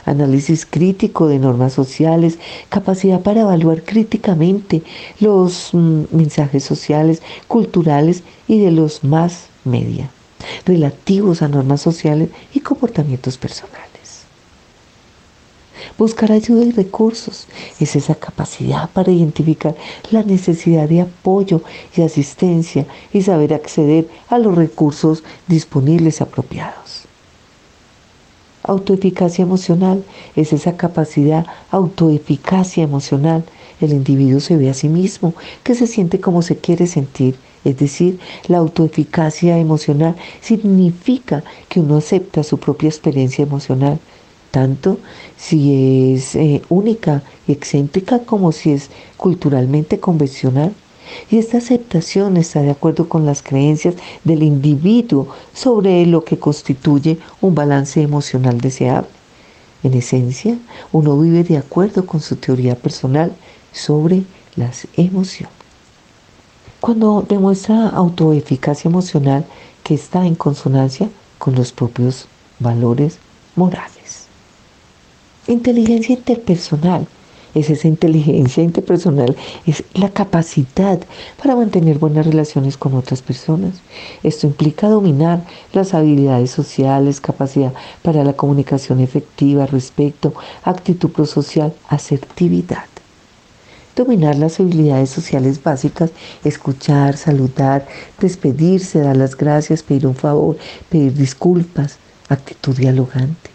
Análisis 0.06 0.66
crítico 0.66 1.28
de 1.28 1.40
normas 1.40 1.74
sociales, 1.74 2.40
capacidad 2.70 3.22
para 3.22 3.42
evaluar 3.42 3.84
críticamente 3.84 4.82
los 5.20 5.72
mm, 5.74 6.04
mensajes 6.12 6.64
sociales, 6.64 7.22
culturales 7.50 8.24
y 8.48 8.60
de 8.60 8.72
los 8.72 9.04
más 9.04 9.48
media 9.66 10.10
relativos 10.66 11.42
a 11.42 11.48
normas 11.48 11.82
sociales 11.82 12.30
y 12.54 12.60
comportamientos 12.60 13.38
personales. 13.38 13.88
Buscar 15.98 16.32
ayuda 16.32 16.64
y 16.64 16.72
recursos 16.72 17.48
es 17.80 17.96
esa 17.96 18.14
capacidad 18.14 18.90
para 18.92 19.12
identificar 19.12 19.76
la 20.12 20.22
necesidad 20.22 20.88
de 20.88 21.02
apoyo 21.02 21.62
y 21.96 22.02
asistencia 22.02 22.86
y 23.12 23.24
saber 23.24 23.54
acceder 23.54 24.08
a 24.30 24.38
los 24.38 24.56
recursos 24.56 25.24
disponibles 25.48 26.22
apropiados. 26.22 27.06
Autoeficacia 28.62 29.44
emocional 29.44 30.04
es 30.36 30.54
esa 30.54 30.78
capacidad, 30.78 31.48
autoeficacia 31.72 32.84
emocional. 32.84 33.46
El 33.80 33.92
individuo 33.92 34.40
se 34.40 34.58
ve 34.58 34.70
a 34.70 34.74
sí 34.74 34.90
mismo, 34.90 35.34
que 35.64 35.74
se 35.74 35.88
siente 35.88 36.20
como 36.20 36.42
se 36.42 36.58
quiere 36.58 36.86
sentir 36.86 37.38
es 37.68 37.78
decir, 37.78 38.18
la 38.48 38.60
autoeficacia 38.60 39.58
emocional 39.58 40.16
significa 40.40 41.44
que 41.68 41.82
uno 41.82 41.98
acepta 41.98 42.44
su 42.44 42.58
propia 42.60 42.88
experiencia 42.88 43.44
emocional, 43.44 44.00
tanto 44.52 45.00
si 45.36 46.14
es 46.14 46.36
eh, 46.36 46.62
única 46.70 47.24
y 47.46 47.52
excéntrica 47.52 48.20
como 48.20 48.54
si 48.54 48.72
es 48.72 48.90
culturalmente 49.18 50.00
convencional. 50.00 50.74
Y 51.30 51.40
esta 51.40 51.58
aceptación 51.58 52.38
está 52.38 52.62
de 52.62 52.72
acuerdo 52.72 53.10
con 53.10 53.26
las 53.26 53.42
creencias 53.42 53.96
del 54.24 54.44
individuo 54.44 55.28
sobre 55.54 56.06
lo 56.06 56.24
que 56.24 56.40
constituye 56.40 57.18
un 57.42 57.54
balance 57.54 58.02
emocional 58.02 58.62
deseable. 58.62 59.10
En 59.84 59.94
esencia, 59.94 60.58
uno 60.94 61.18
vive 61.20 61.44
de 61.44 61.58
acuerdo 61.58 62.06
con 62.06 62.22
su 62.22 62.38
teoría 62.38 62.76
personal 62.76 63.34
sobre 63.74 64.24
las 64.56 64.88
emociones 64.96 65.57
cuando 66.80 67.26
demuestra 67.28 67.90
autoeficacia 67.90 68.90
emocional 68.90 69.46
que 69.84 69.96
está 69.96 70.26
en 70.26 70.36
consonancia 70.36 71.10
con 71.38 71.56
los 71.56 71.72
propios 71.72 72.28
valores 72.60 73.20
morales. 73.56 74.28
Inteligencia 75.48 76.16
interpersonal. 76.16 77.08
Es 77.56 77.72
esa 77.72 77.88
inteligencia 77.88 78.62
interpersonal, 78.62 79.36
es 79.66 79.84
la 79.96 80.10
capacidad 80.10 81.00
para 81.42 81.56
mantener 81.56 81.98
buenas 81.98 82.28
relaciones 82.28 82.78
con 82.78 82.94
otras 82.94 83.24
personas. 83.24 83.82
Esto 84.22 84.46
implica 84.46 84.90
dominar 84.90 85.44
las 85.74 85.96
habilidades 85.96 86.52
sociales, 86.52 87.20
capacidad 87.20 87.74
para 88.04 88.24
la 88.24 88.34
comunicación 88.34 89.00
efectiva, 89.00 89.66
respeto, 89.66 90.34
actitud 90.64 91.10
prosocial, 91.10 91.74
asertividad 91.88 92.86
dominar 93.98 94.38
las 94.38 94.60
habilidades 94.60 95.10
sociales 95.10 95.62
básicas, 95.62 96.12
escuchar, 96.46 97.18
saludar, 97.18 97.86
despedirse, 98.22 99.00
dar 99.00 99.18
las 99.18 99.36
gracias, 99.36 99.84
pedir 99.84 100.08
un 100.08 100.16
favor, 100.16 100.58
pedir 100.90 101.14
disculpas, 101.14 101.98
actitud 102.30 102.78
dialogante. 102.78 103.50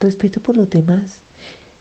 Respeto 0.00 0.40
por 0.40 0.56
los 0.56 0.70
demás, 0.70 1.18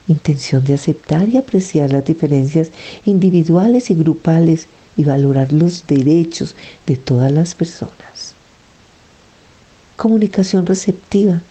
intención 0.07 0.63
de 0.63 0.73
aceptar 0.73 1.29
y 1.29 1.37
apreciar 1.37 1.91
las 1.91 2.03
diferencias 2.03 2.71
individuales 3.05 3.91
y 3.91 3.95
grupales 3.95 4.67
y 4.97 5.03
valorar 5.03 5.53
los 5.53 5.85
derechos 5.85 6.55
de 6.87 6.97
todas 6.97 7.31
las 7.31 7.53
personas. 7.53 8.33
Comunicación 9.95 10.65
receptiva, 10.65 11.43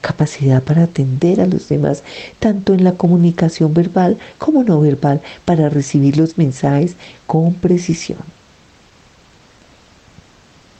capacidad 0.00 0.62
para 0.62 0.84
atender 0.84 1.40
a 1.40 1.46
los 1.46 1.68
demás, 1.68 2.02
tanto 2.38 2.74
en 2.74 2.84
la 2.84 2.92
comunicación 2.92 3.74
verbal 3.74 4.16
como 4.38 4.62
no 4.62 4.80
verbal, 4.80 5.20
para 5.44 5.68
recibir 5.68 6.16
los 6.16 6.38
mensajes 6.38 6.94
con 7.26 7.54
precisión. 7.54 8.20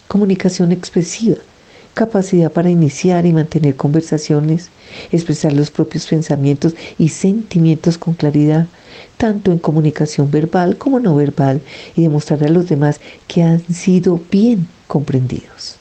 Comunicación 0.07 0.73
expresiva, 0.73 1.37
capacidad 1.95 2.51
para 2.53 2.71
iniciar 2.71 3.27
y 3.27 3.33
mantener 3.33 3.77
conversaciones, 3.77 4.71
expresar 5.11 5.53
los 5.53 5.71
propios 5.71 6.07
pensamientos 6.07 6.75
y 6.97 7.09
sentimientos 7.09 7.99
con 7.99 8.15
claridad, 8.15 8.69
tanto 9.17 9.51
en 9.53 9.59
comunicación 9.59 10.31
verbal 10.31 10.79
como 10.79 11.01
no 11.01 11.17
verbal, 11.17 11.61
y 11.97 12.03
demostrar 12.03 12.45
a 12.45 12.49
los 12.49 12.69
demás 12.69 13.01
que 13.27 13.43
han 13.43 13.61
sido 13.75 14.21
bien 14.31 14.69
comprendidos. 14.87 15.77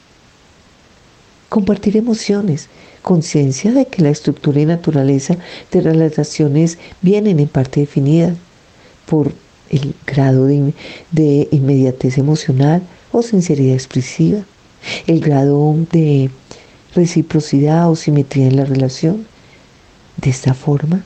Compartir 1.48 1.96
emociones, 1.96 2.68
conciencia 3.08 3.72
de 3.72 3.86
que 3.86 4.02
la 4.02 4.10
estructura 4.10 4.60
y 4.60 4.66
naturaleza 4.66 5.38
de 5.72 5.80
las 5.80 5.96
relaciones 5.96 6.76
vienen 7.00 7.40
en 7.40 7.48
parte 7.48 7.80
definidas 7.80 8.36
por 9.06 9.32
el 9.70 9.94
grado 10.06 10.44
de, 10.44 10.74
de 11.10 11.48
inmediatez 11.50 12.18
emocional 12.18 12.82
o 13.10 13.22
sinceridad 13.22 13.72
expresiva 13.72 14.40
el 15.06 15.20
grado 15.20 15.74
de 15.90 16.28
reciprocidad 16.94 17.90
o 17.90 17.96
simetría 17.96 18.46
en 18.46 18.56
la 18.56 18.66
relación. 18.66 19.26
De 20.18 20.28
esta 20.28 20.52
forma, 20.52 21.02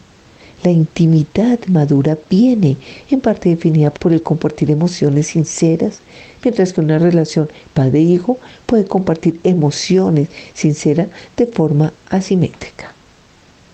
la 0.63 0.71
intimidad 0.71 1.59
madura 1.67 2.17
viene 2.31 2.77
en 3.11 3.21
parte 3.21 3.49
definida 3.49 3.91
por 3.91 4.13
el 4.13 4.23
compartir 4.23 4.71
emociones 4.71 5.29
sinceras, 5.29 6.01
mientras 6.45 6.73
que 6.73 6.81
una 6.81 6.99
relación 6.99 7.49
padre-hijo 7.75 8.39
puede 8.67 8.85
compartir 8.85 9.41
emociones 9.43 10.29
sinceras 10.55 11.09
de 11.37 11.47
forma 11.47 11.93
asimétrica. 12.09 12.93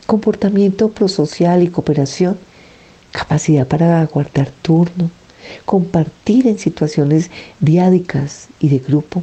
Comportamiento 0.06 0.88
prosocial 0.90 1.62
y 1.62 1.68
cooperación, 1.68 2.38
capacidad 3.12 3.66
para 3.66 4.00
aguardar 4.00 4.50
turno, 4.62 5.10
compartir 5.66 6.46
en 6.46 6.58
situaciones 6.58 7.30
diádicas 7.60 8.48
y 8.60 8.70
de 8.70 8.78
grupo, 8.78 9.22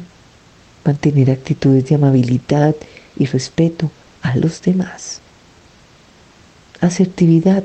mantener 0.84 1.32
actitudes 1.32 1.86
de 1.88 1.96
amabilidad 1.96 2.76
y 3.16 3.26
respeto 3.26 3.90
a 4.22 4.36
los 4.36 4.62
demás. 4.62 5.20
Asertividad, 6.80 7.64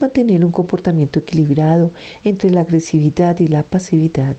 mantener 0.00 0.44
un 0.44 0.52
comportamiento 0.52 1.20
equilibrado 1.20 1.90
entre 2.24 2.50
la 2.50 2.62
agresividad 2.62 3.38
y 3.40 3.48
la 3.48 3.62
pasividad. 3.62 4.36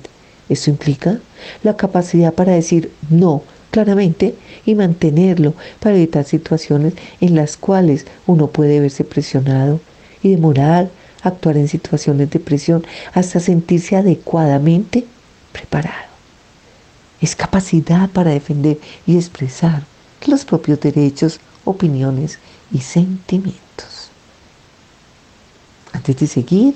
Esto 0.48 0.70
implica 0.70 1.18
la 1.62 1.76
capacidad 1.76 2.34
para 2.34 2.52
decir 2.52 2.90
no 3.10 3.42
claramente 3.70 4.34
y 4.66 4.74
mantenerlo 4.74 5.54
para 5.80 5.96
evitar 5.96 6.24
situaciones 6.24 6.94
en 7.20 7.34
las 7.34 7.56
cuales 7.56 8.06
uno 8.26 8.48
puede 8.48 8.80
verse 8.80 9.04
presionado 9.04 9.80
y 10.22 10.30
demorar 10.30 10.90
actuar 11.22 11.56
en 11.56 11.68
situaciones 11.68 12.30
de 12.30 12.40
presión 12.40 12.84
hasta 13.14 13.40
sentirse 13.40 13.96
adecuadamente 13.96 15.06
preparado 15.52 16.12
es 17.22 17.36
capacidad 17.36 18.10
para 18.10 18.32
defender 18.32 18.78
y 19.06 19.16
expresar 19.16 19.84
los 20.26 20.44
propios 20.44 20.80
derechos, 20.80 21.40
opiniones 21.64 22.38
y 22.72 22.80
sentimientos. 22.80 24.01
Antes 26.02 26.16
de 26.16 26.26
seguir 26.26 26.74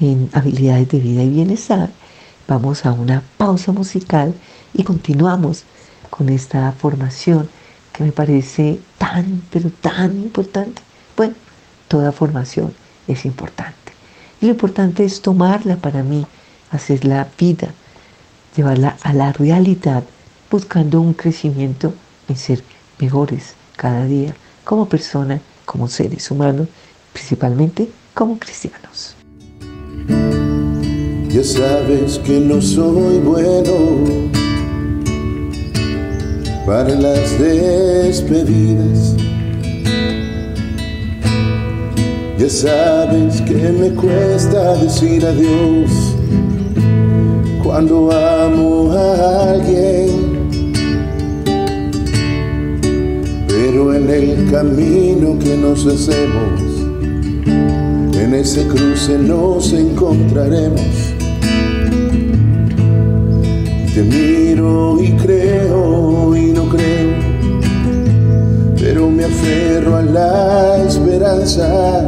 en 0.00 0.30
habilidades 0.32 0.88
de 0.88 0.98
vida 0.98 1.22
y 1.22 1.28
bienestar, 1.28 1.90
vamos 2.48 2.86
a 2.86 2.92
una 2.92 3.22
pausa 3.36 3.70
musical 3.70 4.32
y 4.72 4.82
continuamos 4.82 5.64
con 6.08 6.30
esta 6.30 6.72
formación 6.72 7.50
que 7.92 8.02
me 8.02 8.12
parece 8.12 8.80
tan, 8.96 9.42
pero 9.50 9.68
tan 9.68 10.16
importante. 10.22 10.80
Bueno, 11.18 11.34
toda 11.86 12.12
formación 12.12 12.72
es 13.06 13.26
importante. 13.26 13.92
Y 14.40 14.46
lo 14.46 14.52
importante 14.52 15.04
es 15.04 15.20
tomarla 15.20 15.76
para 15.76 16.02
mí, 16.02 16.24
hacer 16.70 17.04
la 17.04 17.28
vida 17.38 17.74
llevarla 18.56 18.96
a 19.02 19.12
la 19.12 19.34
realidad, 19.34 20.02
buscando 20.50 21.02
un 21.02 21.12
crecimiento 21.12 21.92
en 22.26 22.38
ser 22.38 22.64
mejores 22.98 23.54
cada 23.76 24.06
día 24.06 24.34
como 24.64 24.88
persona, 24.88 25.42
como 25.66 25.88
seres 25.88 26.30
humanos, 26.30 26.68
principalmente 27.12 27.90
como 28.14 28.38
cristianos. 28.38 29.14
Ya 31.28 31.44
sabes 31.44 32.18
que 32.18 32.40
no 32.40 32.60
soy 32.60 33.18
bueno 33.18 34.30
para 36.66 36.94
las 36.94 37.38
despedidas. 37.38 39.16
Ya 42.38 42.48
sabes 42.48 43.40
que 43.42 43.54
me 43.54 43.90
cuesta 43.90 44.74
decir 44.76 45.24
adiós 45.24 45.90
cuando 47.62 48.10
amo 48.12 48.92
a 48.92 49.52
alguien. 49.52 50.32
Pero 53.48 53.94
en 53.94 54.10
el 54.10 54.50
camino 54.50 55.38
que 55.38 55.56
nos 55.56 55.86
hacemos, 55.86 56.60
en 58.22 58.34
ese 58.34 58.66
cruce 58.68 59.18
nos 59.18 59.72
encontraremos. 59.72 61.14
Te 63.94 64.02
miro 64.02 65.02
y 65.02 65.12
creo 65.16 66.36
y 66.36 66.52
no 66.52 66.68
creo, 66.68 67.14
pero 68.78 69.10
me 69.10 69.24
aferro 69.24 69.96
a 69.96 70.02
la 70.02 70.84
esperanza 70.86 72.06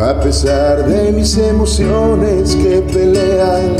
a 0.00 0.20
pesar 0.20 0.86
de 0.86 1.12
mis 1.12 1.36
emociones 1.38 2.56
que 2.56 2.82
pelean 2.92 3.76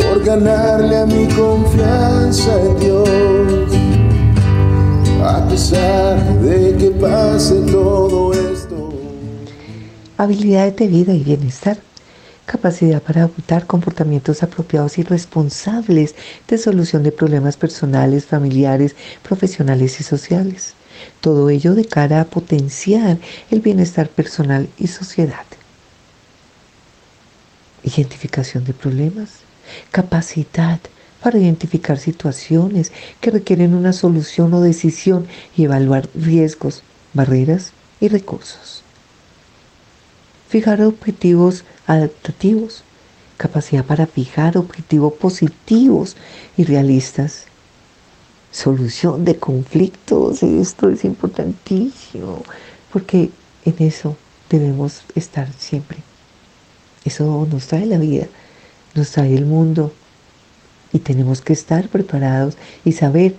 por 0.00 0.24
ganarle 0.24 0.96
a 0.98 1.06
mi 1.06 1.26
confianza 1.28 2.60
en 2.60 2.80
Dios, 2.80 3.47
pesar 5.48 6.18
de 6.40 6.76
que 6.76 6.90
pase 6.90 7.54
todo 7.62 8.32
esto. 8.32 8.92
Habilidades 10.16 10.76
de 10.76 10.86
vida 10.88 11.12
y 11.14 11.22
bienestar 11.24 11.78
capacidad 12.48 13.02
para 13.02 13.24
adoptar 13.24 13.66
comportamientos 13.66 14.42
apropiados 14.42 14.98
y 14.98 15.02
responsables 15.02 16.14
de 16.48 16.56
solución 16.56 17.02
de 17.02 17.12
problemas 17.12 17.58
personales, 17.58 18.24
familiares, 18.24 18.96
profesionales 19.22 20.00
y 20.00 20.02
sociales. 20.02 20.72
Todo 21.20 21.50
ello 21.50 21.74
de 21.74 21.84
cara 21.84 22.22
a 22.22 22.24
potenciar 22.24 23.18
el 23.50 23.60
bienestar 23.60 24.08
personal 24.08 24.68
y 24.78 24.86
sociedad. 24.88 25.44
Identificación 27.84 28.64
de 28.64 28.72
problemas, 28.72 29.28
capacidad 29.92 30.80
para 31.22 31.38
identificar 31.38 31.98
situaciones 31.98 32.92
que 33.20 33.30
requieren 33.30 33.74
una 33.74 33.92
solución 33.92 34.54
o 34.54 34.60
decisión 34.60 35.26
y 35.56 35.64
evaluar 35.64 36.08
riesgos, 36.14 36.82
barreras 37.12 37.72
y 38.00 38.08
recursos. 38.08 38.82
Fijar 40.48 40.82
objetivos 40.82 41.64
adaptativos, 41.86 42.84
capacidad 43.36 43.84
para 43.84 44.06
fijar 44.06 44.56
objetivos 44.56 45.14
positivos 45.14 46.16
y 46.56 46.64
realistas 46.64 47.46
solución 48.50 49.24
de 49.24 49.36
conflictos. 49.36 50.42
Esto 50.42 50.88
es 50.88 51.04
importantísimo, 51.04 52.42
porque 52.92 53.30
en 53.64 53.74
eso 53.78 54.16
debemos 54.50 55.02
estar 55.14 55.52
siempre. 55.58 55.98
Eso 57.04 57.46
nos 57.50 57.66
trae 57.66 57.86
la 57.86 57.98
vida, 57.98 58.26
nos 58.94 59.10
trae 59.10 59.34
el 59.34 59.46
mundo 59.46 59.92
y 60.92 61.00
tenemos 61.00 61.40
que 61.40 61.52
estar 61.52 61.88
preparados 61.88 62.56
y 62.84 62.92
saber 62.92 63.34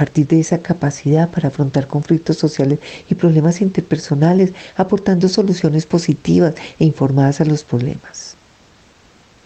partir 0.00 0.26
de 0.28 0.40
esa 0.40 0.62
capacidad 0.62 1.28
para 1.28 1.48
afrontar 1.48 1.86
conflictos 1.86 2.38
sociales 2.38 2.78
y 3.10 3.16
problemas 3.16 3.60
interpersonales, 3.60 4.52
aportando 4.76 5.28
soluciones 5.28 5.84
positivas 5.84 6.54
e 6.78 6.86
informadas 6.86 7.42
a 7.42 7.44
los 7.44 7.64
problemas. 7.64 8.34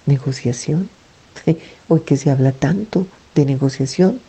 Negociación. 0.07 0.89
Hoy 1.89 2.01
que 2.01 2.17
se 2.17 2.31
habla 2.31 2.53
tanto 2.53 3.09
de 3.35 3.45
negociación, 3.47 4.21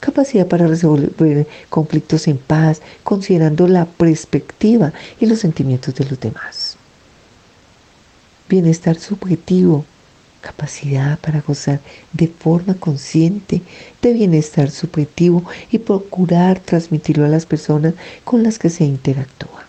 capacidad 0.00 0.46
para 0.46 0.66
resolver 0.66 1.46
conflictos 1.68 2.26
en 2.26 2.38
paz, 2.38 2.80
considerando 3.02 3.68
la 3.68 3.84
perspectiva 3.84 4.94
y 5.20 5.26
los 5.26 5.40
sentimientos 5.40 5.94
de 5.94 6.06
los 6.06 6.18
demás. 6.18 6.78
Bienestar 8.48 8.96
subjetivo, 8.96 9.84
capacidad 10.46 11.18
para 11.18 11.40
gozar 11.40 11.80
de 12.12 12.28
forma 12.28 12.74
consciente 12.74 13.62
de 14.00 14.12
bienestar 14.12 14.70
subjetivo 14.70 15.44
y 15.72 15.78
procurar 15.78 16.60
transmitirlo 16.60 17.24
a 17.24 17.28
las 17.28 17.46
personas 17.46 17.94
con 18.22 18.44
las 18.44 18.60
que 18.60 18.70
se 18.70 18.84
interactúa. 18.84 19.66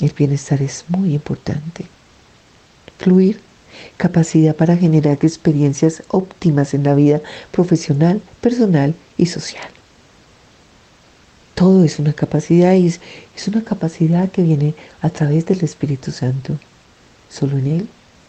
El 0.00 0.10
bienestar 0.10 0.60
es 0.60 0.84
muy 0.88 1.14
importante. 1.14 1.86
Fluir, 2.98 3.40
capacidad 3.96 4.56
para 4.56 4.76
generar 4.76 5.18
experiencias 5.22 6.02
óptimas 6.08 6.74
en 6.74 6.82
la 6.82 6.96
vida 6.96 7.20
profesional, 7.52 8.20
personal 8.40 8.92
y 9.16 9.26
social. 9.26 9.70
Todo 11.54 11.84
es 11.84 12.00
una 12.00 12.12
capacidad 12.12 12.74
y 12.74 12.88
es, 12.88 13.00
una 13.46 13.62
capacidad 13.62 14.28
que 14.30 14.42
viene 14.42 14.74
a 15.00 15.10
través 15.10 15.46
del 15.46 15.62
Espíritu 15.62 16.10
Santo. 16.10 16.58
Solo 17.30 17.56
en 17.58 17.66
Él 17.68 17.88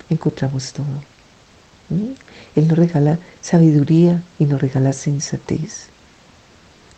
encontramos 0.09 0.73
todo. 0.73 0.85
¿Mm? 1.89 2.13
Él 2.55 2.67
nos 2.67 2.77
regala 2.77 3.19
sabiduría 3.41 4.21
y 4.39 4.45
nos 4.45 4.61
regala 4.61 4.93
sensatez. 4.93 5.87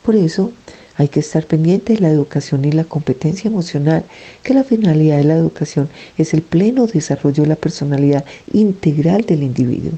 Por 0.03 0.16
eso 0.16 0.51
hay 0.95 1.07
que 1.07 1.22
estar 1.22 1.45
pendiente 1.45 1.93
de 1.93 1.99
la 1.99 2.10
educación 2.10 2.66
y 2.66 2.72
la 2.72 2.84
competencia 2.84 3.47
emocional, 3.47 4.03
que 4.43 4.53
la 4.53 4.64
finalidad 4.64 5.18
de 5.18 5.24
la 5.24 5.36
educación 5.36 5.88
es 6.18 6.34
el 6.34 6.41
pleno 6.41 6.88
desarrollo 6.88 7.43
de 7.43 7.49
la 7.49 7.55
personalidad 7.55 8.26
integral 8.51 9.22
del 9.22 9.43
individuo. 9.43 9.93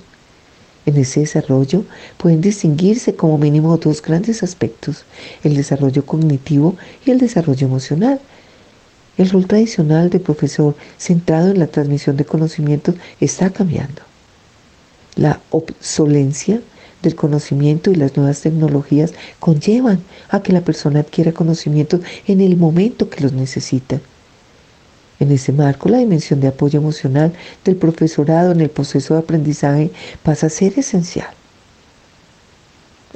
En 0.86 0.97
ese 0.97 1.22
desarrollo 1.22 1.86
pueden 2.18 2.41
distinguirse 2.41 3.16
como 3.16 3.38
mínimo 3.38 3.78
dos 3.78 4.01
grandes 4.01 4.43
aspectos, 4.43 5.05
el 5.43 5.55
desarrollo 5.55 6.05
cognitivo 6.05 6.76
y 7.05 7.12
el 7.12 7.20
desarrollo 7.20 7.68
emocional, 7.68 8.20
el 9.22 9.30
rol 9.30 9.46
tradicional 9.46 10.10
de 10.10 10.20
profesor 10.20 10.76
centrado 10.98 11.52
en 11.52 11.60
la 11.60 11.68
transmisión 11.68 12.18
de 12.18 12.26
conocimientos 12.26 12.96
está 13.20 13.50
cambiando. 13.52 14.02
La 15.16 15.40
obsolencia 15.52 16.62
del 17.02 17.16
conocimiento 17.16 17.92
y 17.92 17.96
las 17.96 18.16
nuevas 18.16 18.42
tecnologías 18.42 19.14
conllevan 19.40 20.02
a 20.30 20.42
que 20.42 20.54
la 20.54 20.62
persona 20.62 21.02
adquiera 21.02 21.32
conocimientos 21.32 22.02
en 22.28 22.42
el 22.42 22.58
momento 22.58 23.10
que 23.10 23.22
los 23.22 23.34
necesita. 23.34 24.00
En 25.20 25.32
ese 25.32 25.52
marco, 25.52 25.90
la 25.90 26.00
dimensión 26.00 26.40
de 26.40 26.48
apoyo 26.48 26.80
emocional 26.80 27.34
del 27.64 27.76
profesorado 27.76 28.52
en 28.52 28.62
el 28.62 28.70
proceso 28.70 29.14
de 29.14 29.20
aprendizaje 29.20 29.92
pasa 30.24 30.48
a 30.48 30.50
ser 30.50 30.78
esencial. 30.78 31.30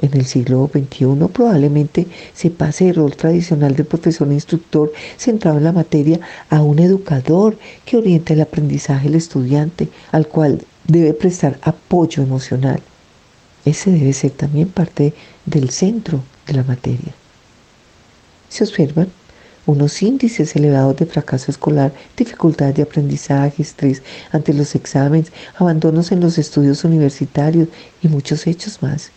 En 0.02 0.14
el 0.14 0.26
siglo 0.26 0.70
XXI 0.70 1.06
probablemente 1.32 2.06
se 2.34 2.50
pase 2.50 2.90
el 2.90 2.96
rol 2.96 3.16
tradicional 3.16 3.74
de 3.74 3.84
profesor 3.84 4.28
e 4.28 4.34
instructor 4.34 4.92
centrado 5.16 5.56
en 5.56 5.64
la 5.64 5.72
materia 5.72 6.20
a 6.50 6.60
un 6.62 6.78
educador 6.78 7.56
que 7.86 7.96
orienta 7.96 8.34
el 8.34 8.42
aprendizaje 8.42 9.08
del 9.08 9.16
estudiante, 9.16 9.88
al 10.12 10.28
cual 10.28 10.62
debe 10.86 11.14
prestar 11.14 11.58
apoyo 11.62 12.22
emocional. 12.22 12.80
Ese 13.64 13.90
debe 13.90 14.12
ser 14.12 14.32
también 14.32 14.68
parte 14.68 15.14
del 15.46 15.70
centro 15.70 16.22
de 16.46 16.52
la 16.52 16.62
materia. 16.62 17.14
Se 18.48 18.64
observan 18.64 19.08
unos 19.64 20.00
índices 20.02 20.54
elevados 20.54 20.96
de 20.96 21.06
fracaso 21.06 21.50
escolar, 21.50 21.92
dificultad 22.16 22.72
de 22.72 22.82
aprendizaje, 22.82 23.62
estrés 23.62 24.02
ante 24.30 24.52
los 24.52 24.74
exámenes, 24.74 25.32
abandonos 25.56 26.12
en 26.12 26.20
los 26.20 26.38
estudios 26.38 26.84
universitarios 26.84 27.68
y 28.02 28.08
muchos 28.08 28.46
hechos 28.46 28.80
más. 28.82 29.10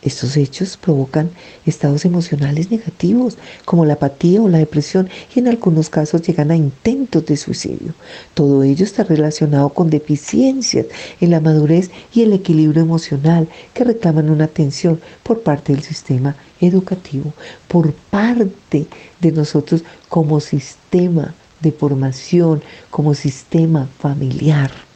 Estos 0.00 0.36
hechos 0.36 0.76
provocan 0.76 1.30
estados 1.66 2.04
emocionales 2.04 2.70
negativos 2.70 3.36
como 3.64 3.84
la 3.84 3.94
apatía 3.94 4.40
o 4.40 4.48
la 4.48 4.58
depresión 4.58 5.08
y 5.34 5.40
en 5.40 5.48
algunos 5.48 5.90
casos 5.90 6.22
llegan 6.22 6.52
a 6.52 6.56
intentos 6.56 7.26
de 7.26 7.36
suicidio. 7.36 7.94
Todo 8.34 8.62
ello 8.62 8.84
está 8.84 9.02
relacionado 9.02 9.70
con 9.70 9.90
deficiencias 9.90 10.86
en 11.20 11.30
la 11.30 11.40
madurez 11.40 11.90
y 12.14 12.22
el 12.22 12.32
equilibrio 12.32 12.82
emocional 12.82 13.48
que 13.74 13.84
reclaman 13.84 14.30
una 14.30 14.44
atención 14.44 15.00
por 15.24 15.42
parte 15.42 15.72
del 15.72 15.82
sistema 15.82 16.36
educativo, 16.60 17.32
por 17.66 17.92
parte 17.92 18.86
de 19.20 19.32
nosotros 19.32 19.82
como 20.08 20.38
sistema 20.38 21.34
de 21.60 21.72
formación, 21.72 22.62
como 22.90 23.14
sistema 23.14 23.88
familiar. 23.98 24.87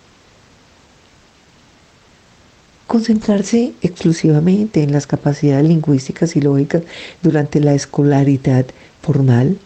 Concentrarse 2.93 3.73
exclusivamente 3.81 4.83
en 4.83 4.93
las 4.93 5.07
capacidades 5.07 5.67
lingüísticas 5.67 6.37
y 6.37 6.43
lógicas 6.43 6.83
durante 7.23 7.59
la 7.59 7.73
escolaridad 7.73 8.67
formal 9.01 9.57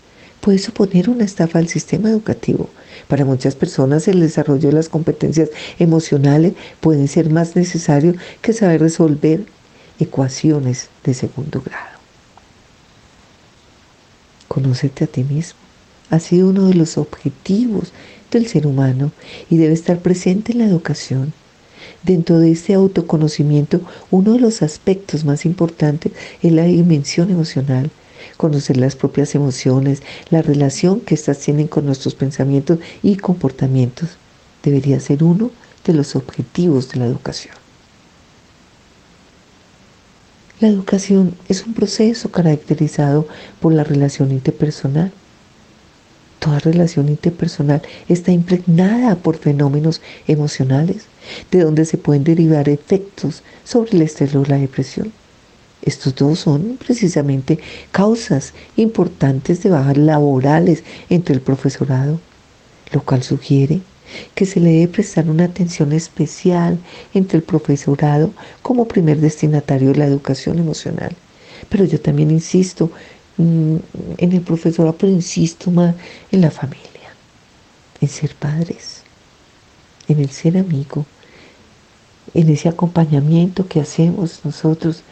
puede 0.40 0.58
suponer 0.58 1.10
una 1.10 1.24
estafa 1.24 1.58
al 1.58 1.66
sistema 1.66 2.08
educativo. 2.08 2.70
Para 3.08 3.24
muchas 3.24 3.56
personas 3.56 4.06
el 4.06 4.20
desarrollo 4.20 4.68
de 4.68 4.74
las 4.76 4.88
competencias 4.88 5.50
emocionales 5.80 6.52
puede 6.78 7.08
ser 7.08 7.28
más 7.28 7.56
necesario 7.56 8.14
que 8.42 8.52
saber 8.52 8.80
resolver 8.80 9.44
ecuaciones 9.98 10.88
de 11.02 11.14
segundo 11.14 11.60
grado. 11.60 11.98
Conócete 14.46 15.02
a 15.02 15.08
ti 15.08 15.24
mismo. 15.24 15.58
Ha 16.10 16.20
sido 16.20 16.50
uno 16.50 16.68
de 16.68 16.74
los 16.74 16.96
objetivos 16.96 17.92
del 18.30 18.46
ser 18.46 18.68
humano 18.68 19.10
y 19.50 19.56
debe 19.56 19.74
estar 19.74 19.98
presente 19.98 20.52
en 20.52 20.58
la 20.58 20.66
educación 20.66 21.32
Dentro 22.06 22.38
de 22.38 22.52
este 22.52 22.72
autoconocimiento, 22.72 23.80
uno 24.12 24.34
de 24.34 24.38
los 24.38 24.62
aspectos 24.62 25.24
más 25.24 25.44
importantes 25.44 26.12
es 26.40 26.52
la 26.52 26.62
dimensión 26.62 27.32
emocional. 27.32 27.90
Conocer 28.36 28.76
las 28.76 28.94
propias 28.94 29.34
emociones, 29.34 30.04
la 30.30 30.40
relación 30.40 31.00
que 31.00 31.16
éstas 31.16 31.40
tienen 31.40 31.66
con 31.66 31.84
nuestros 31.84 32.14
pensamientos 32.14 32.78
y 33.02 33.16
comportamientos, 33.16 34.10
debería 34.62 35.00
ser 35.00 35.24
uno 35.24 35.50
de 35.84 35.94
los 35.94 36.14
objetivos 36.14 36.88
de 36.90 37.00
la 37.00 37.06
educación. 37.06 37.56
La 40.60 40.68
educación 40.68 41.34
es 41.48 41.66
un 41.66 41.74
proceso 41.74 42.30
caracterizado 42.30 43.26
por 43.60 43.72
la 43.72 43.82
relación 43.82 44.30
interpersonal 44.30 45.10
Toda 46.46 46.60
relación 46.60 47.08
interpersonal 47.08 47.82
está 48.08 48.30
impregnada 48.30 49.16
por 49.16 49.36
fenómenos 49.36 50.00
emocionales, 50.28 51.06
de 51.50 51.60
donde 51.60 51.84
se 51.84 51.98
pueden 51.98 52.24
derivar 52.24 52.68
efectos 52.68 53.42
sobre 53.64 53.92
el 53.92 54.02
estrés 54.02 54.34
o 54.34 54.44
la 54.44 54.56
depresión. 54.56 55.12
Estos 55.82 56.14
dos 56.14 56.40
son 56.40 56.78
precisamente 56.84 57.58
causas 57.92 58.54
importantes 58.76 59.62
de 59.62 59.70
bajas 59.70 59.96
laborales 59.96 60.82
entre 61.10 61.34
el 61.34 61.40
profesorado, 61.40 62.20
lo 62.92 63.02
cual 63.02 63.22
sugiere 63.22 63.80
que 64.34 64.46
se 64.46 64.60
le 64.60 64.70
debe 64.70 64.88
prestar 64.88 65.28
una 65.28 65.44
atención 65.44 65.92
especial 65.92 66.78
entre 67.12 67.38
el 67.38 67.42
profesorado 67.42 68.32
como 68.62 68.86
primer 68.86 69.20
destinatario 69.20 69.88
de 69.92 69.98
la 69.98 70.06
educación 70.06 70.58
emocional. 70.58 71.14
Pero 71.68 71.84
yo 71.84 72.00
también 72.00 72.30
insisto 72.30 72.90
Mm, 73.38 73.76
en 74.16 74.32
el 74.32 74.40
profesorado, 74.40 74.96
pero 74.96 75.12
insisto 75.12 75.70
más 75.70 75.94
en 76.32 76.40
la 76.40 76.50
familia, 76.50 77.12
en 78.00 78.08
ser 78.08 78.34
padres, 78.34 79.02
en 80.08 80.20
el 80.20 80.30
ser 80.30 80.56
amigo, 80.56 81.04
en 82.36 82.50
ese 82.50 82.68
acompañamiento 82.68 83.66
que 83.66 83.80
hacemos 83.80 84.44
nosotros 84.44 85.02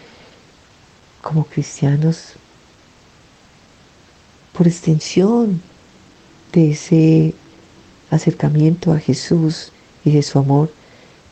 como 1.23 1.45
cristianos 1.45 2.35
por 4.53 4.69
extensión 4.69 5.63
de 6.53 6.73
ese 6.73 7.35
acercamiento 8.11 8.93
a 8.93 8.99
Jesús 8.99 9.73
y 10.05 10.11
de 10.11 10.23
su 10.23 10.39
amor, 10.39 10.71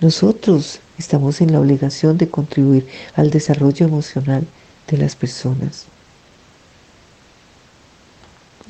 nosotros 0.00 0.80
estamos 0.96 1.42
en 1.42 1.52
la 1.52 1.60
obligación 1.60 2.16
de 2.16 2.30
contribuir 2.30 2.88
al 3.14 3.30
desarrollo 3.30 3.84
emocional 3.84 4.46
de 4.88 4.96
las 4.96 5.14
personas. 5.14 5.84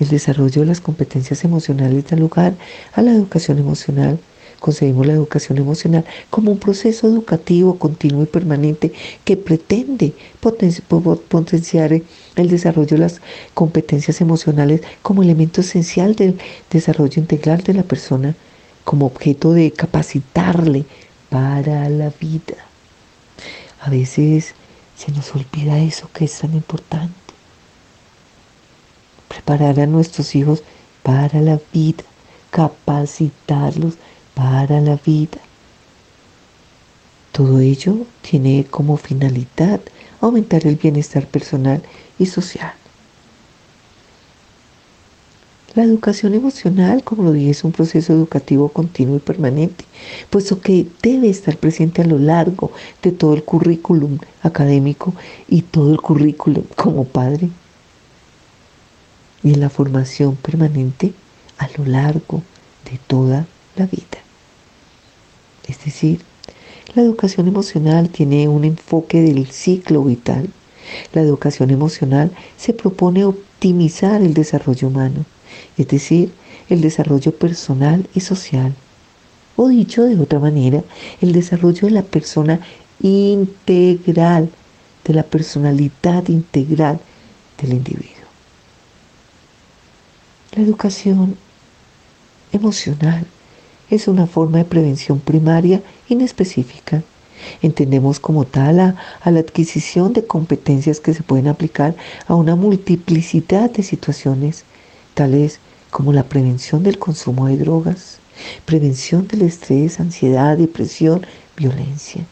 El 0.01 0.09
desarrollo 0.09 0.63
de 0.63 0.67
las 0.67 0.81
competencias 0.81 1.45
emocionales 1.45 2.09
da 2.09 2.17
lugar 2.17 2.55
a 2.95 3.01
la 3.01 3.13
educación 3.13 3.59
emocional. 3.61 4.19
Concebimos 4.63 5.09
la 5.09 5.15
educación 5.15 5.59
emocional 5.59 6.05
como 6.31 6.53
un 6.53 6.59
proceso 6.61 7.09
educativo 7.09 7.81
continuo 7.81 8.23
y 8.23 8.27
permanente 8.27 8.93
que 9.25 9.37
pretende 9.37 10.15
potenciar 10.39 11.93
el 11.93 12.49
desarrollo 12.49 12.97
de 12.97 12.99
las 12.99 13.21
competencias 13.55 14.21
emocionales 14.21 14.83
como 15.03 15.25
elemento 15.25 15.63
esencial 15.63 16.15
del 16.15 16.39
desarrollo 16.71 17.21
integral 17.21 17.65
de 17.65 17.75
la 17.75 17.83
persona, 17.83 18.37
como 18.85 19.07
objeto 19.07 19.53
de 19.53 19.73
capacitarle 19.73 20.85
para 21.29 21.89
la 21.89 22.13
vida. 22.21 22.55
A 23.81 23.91
veces 23.91 24.55
se 24.97 25.11
nos 25.11 25.35
olvida 25.35 25.81
eso 25.81 26.09
que 26.15 26.27
es 26.27 26.39
tan 26.39 26.55
importante 26.55 27.13
preparar 29.27 29.81
a 29.81 29.87
nuestros 29.87 30.37
hijos 30.37 30.63
para 31.03 31.41
la 31.41 31.59
vida, 31.73 32.05
capacitarlos 32.53 33.95
para 34.35 34.81
la 34.81 34.97
vida. 34.97 35.39
Todo 37.33 37.61
ello 37.61 38.07
tiene 38.21 38.67
como 38.71 38.97
finalidad 38.97 39.81
aumentar 40.21 40.67
el 40.67 40.77
bienestar 40.77 41.27
personal 41.27 41.83
y 42.19 42.27
social. 42.27 42.75
La 45.75 45.85
educación 45.85 46.35
emocional, 46.35 47.03
como 47.03 47.23
lo 47.23 47.33
dije, 47.33 47.51
es 47.51 47.65
un 47.65 47.73
proceso 47.73 48.13
educativo 48.13 48.69
continuo 48.69 49.17
y 49.17 49.21
permanente, 49.21 49.87
puesto 50.29 50.61
que 50.61 50.87
debe 51.03 51.31
estar 51.31 51.57
presente 51.57 52.03
a 52.03 52.05
lo 52.07 52.19
largo 52.19 52.73
de 53.03 53.11
todo 53.11 53.33
el 53.33 53.43
currículum 53.43 54.19
académico 54.43 55.15
y 55.49 55.63
todo 55.63 55.93
el 55.93 56.01
currículum 56.03 56.65
como 56.77 57.05
padre. 57.05 57.49
Y 59.43 59.55
en 59.55 59.61
la 59.61 59.71
formación 59.71 60.37
permanente 60.37 61.15
a 61.57 61.69
lo 61.79 61.87
largo 61.87 62.43
de 62.91 62.99
toda 63.07 63.47
la 63.77 63.87
vida. 63.87 64.22
Es 65.69 65.85
decir, 65.85 66.21
la 66.95 67.03
educación 67.03 67.49
emocional 67.49 68.09
tiene 68.11 68.49
un 68.49 68.65
enfoque 68.65 69.21
del 69.21 69.47
ciclo 69.47 70.05
vital. 70.05 70.51
La 71.13 71.23
educación 71.23 71.71
emocional 71.71 72.33
se 72.57 72.73
propone 72.73 73.25
optimizar 73.25 74.21
el 74.23 74.35
desarrollo 74.35 74.89
humano 74.89 75.25
es 75.77 75.89
decir, 75.89 76.33
el 76.69 76.81
desarrollo 76.81 77.33
personal 77.37 78.09
y 78.15 78.21
social. 78.21 78.75
O 79.57 79.69
dicho 79.69 80.05
de 80.05 80.19
otra 80.19 80.39
manera, 80.39 80.83
el 81.21 81.33
desarrollo 81.33 81.89
de 81.89 81.91
la 81.91 82.03
persona 82.03 82.61
integral, 83.01 84.51
de 85.05 85.15
la 85.15 85.23
personalidad 85.23 86.29
integral 86.29 87.01
del 87.61 87.73
individuo. 87.75 88.09
La 90.55 90.63
educación 90.63 91.37
emocional 92.53 93.27
es 93.93 94.09
una 94.09 94.27
forma 94.27 94.57
de 94.57 94.65
prevención 94.65 95.21
primaria 95.21 95.83
inespecífica. 96.09 97.03
Entendemos 97.61 98.21
como 98.21 98.47
tal 98.47 98.81
a, 98.81 98.97
la 99.25 99.41
adquisición 99.41 100.15
de 100.15 100.27
competencias 100.27 100.99
que 100.99 101.13
se 101.13 101.23
pueden 101.23 101.47
aplicar 101.47 101.95
a 102.27 102.35
una 102.35 102.57
multiplicidad 102.57 103.71
de 103.71 103.83
situaciones 103.83 104.65
tales 105.13 105.61
como 105.91 106.15
la 106.15 106.23
prevención 106.23 106.83
del 106.83 106.99
consumo 106.99 107.49
de 107.49 107.59
drogas, 107.59 108.19
prevención 108.65 109.29
del 109.29 109.43
estrés, 109.43 110.01
ansiedad, 110.01 110.57
depresión, 110.57 111.27
violencia. 111.55 112.25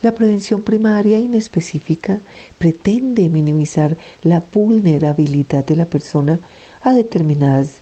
La 0.00 0.14
prevención 0.14 0.62
primaria 0.62 1.18
inespecífica 1.18 2.20
pretende 2.56 3.28
minimizar 3.28 3.96
la 4.22 4.44
vulnerabilidad 4.52 5.64
de 5.64 5.76
la 5.76 5.86
persona 5.86 6.38
a 6.82 6.92
determinadas 6.92 7.80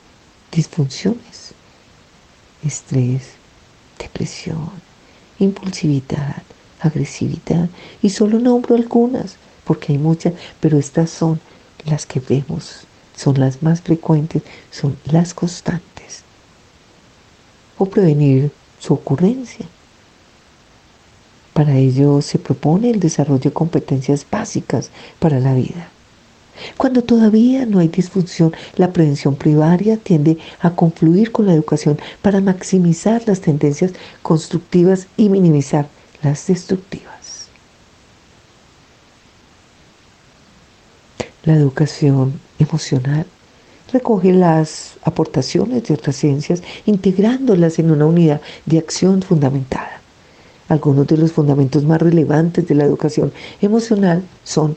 disfunciones, 0.50 1.27
estrés, 2.64 3.30
depresión, 3.98 4.70
impulsividad, 5.38 6.42
agresividad, 6.80 7.68
y 8.02 8.10
solo 8.10 8.38
nombro 8.38 8.76
algunas, 8.76 9.36
porque 9.64 9.92
hay 9.92 9.98
muchas, 9.98 10.34
pero 10.60 10.78
estas 10.78 11.10
son 11.10 11.40
las 11.84 12.06
que 12.06 12.20
vemos, 12.20 12.86
son 13.16 13.38
las 13.38 13.62
más 13.62 13.82
frecuentes, 13.82 14.42
son 14.70 14.96
las 15.04 15.34
constantes. 15.34 16.22
O 17.76 17.86
prevenir 17.86 18.50
su 18.80 18.94
ocurrencia. 18.94 19.66
Para 21.52 21.76
ello 21.76 22.22
se 22.22 22.38
propone 22.38 22.90
el 22.90 23.00
desarrollo 23.00 23.50
de 23.50 23.52
competencias 23.52 24.24
básicas 24.30 24.90
para 25.18 25.40
la 25.40 25.54
vida. 25.54 25.90
Cuando 26.76 27.02
todavía 27.02 27.66
no 27.66 27.78
hay 27.78 27.88
disfunción, 27.88 28.52
la 28.76 28.92
prevención 28.92 29.36
primaria 29.36 29.96
tiende 29.96 30.38
a 30.60 30.70
confluir 30.70 31.32
con 31.32 31.46
la 31.46 31.54
educación 31.54 31.98
para 32.22 32.40
maximizar 32.40 33.22
las 33.26 33.40
tendencias 33.40 33.92
constructivas 34.22 35.06
y 35.16 35.28
minimizar 35.28 35.88
las 36.22 36.46
destructivas. 36.46 37.48
La 41.44 41.54
educación 41.54 42.40
emocional 42.58 43.26
recoge 43.92 44.32
las 44.32 44.96
aportaciones 45.02 45.84
de 45.84 45.94
otras 45.94 46.16
ciencias 46.16 46.62
integrándolas 46.84 47.78
en 47.78 47.90
una 47.90 48.06
unidad 48.06 48.40
de 48.66 48.78
acción 48.78 49.22
fundamentada. 49.22 50.02
Algunos 50.68 51.06
de 51.06 51.16
los 51.16 51.32
fundamentos 51.32 51.84
más 51.84 52.02
relevantes 52.02 52.68
de 52.68 52.74
la 52.74 52.84
educación 52.84 53.32
emocional 53.62 54.22
son 54.44 54.76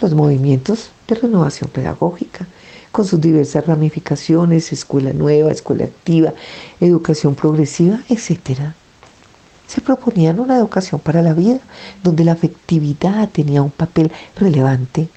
los 0.00 0.14
movimientos 0.14 0.90
de 1.06 1.14
renovación 1.16 1.70
pedagógica, 1.70 2.46
con 2.92 3.04
sus 3.04 3.20
diversas 3.20 3.66
ramificaciones, 3.66 4.72
escuela 4.72 5.12
nueva, 5.12 5.52
escuela 5.52 5.84
activa, 5.84 6.32
educación 6.80 7.34
progresiva, 7.34 8.00
etc. 8.08 8.72
Se 9.66 9.80
proponían 9.80 10.40
una 10.40 10.56
educación 10.56 11.00
para 11.00 11.22
la 11.22 11.34
vida, 11.34 11.60
donde 12.02 12.24
la 12.24 12.32
afectividad 12.32 13.28
tenía 13.28 13.62
un 13.62 13.70
papel 13.70 14.10
relevante 14.36 15.08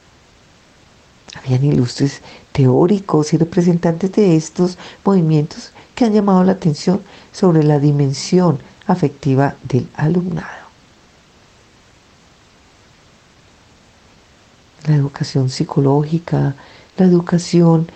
habían 1.36 1.64
ilustres 1.64 2.22
teóricos 2.52 3.34
y 3.34 3.38
representantes 3.38 4.12
de 4.12 4.36
estos 4.36 4.78
movimientos 5.04 5.72
que 5.96 6.06
han 6.06 6.14
llamado 6.14 6.44
la 6.44 6.54
atención 6.54 7.02
sobre 7.32 7.64
la 7.64 7.80
dimensión 7.80 8.60
afectiva 8.88 9.56
del 9.64 9.88
alumnado. 9.96 10.63
La 14.88 14.96
educación 14.96 15.50
psicológica, 15.50 16.56
la 16.98 17.06
educación 17.06 17.88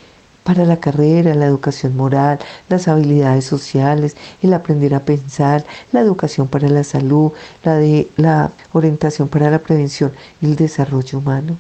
para 0.47 0.63
la 0.63 0.79
carrera, 0.79 1.35
la 1.35 1.45
educación 1.45 1.97
moral, 1.97 2.39
las 2.69 2.87
habilidades 2.87 3.43
sociales, 3.43 4.15
el 4.41 4.53
aprender 4.53 4.95
a 4.95 5.01
pensar, 5.01 5.65
la 5.91 5.99
educación 5.99 6.47
para 6.47 6.69
la 6.69 6.85
salud, 6.85 7.33
la 7.65 7.75
de 7.75 8.09
la 8.15 8.53
orientación 8.71 9.27
para 9.27 9.51
la 9.51 9.59
prevención 9.59 10.13
y 10.41 10.45
el 10.45 10.55
desarrollo 10.55 11.17
humano. 11.19 11.57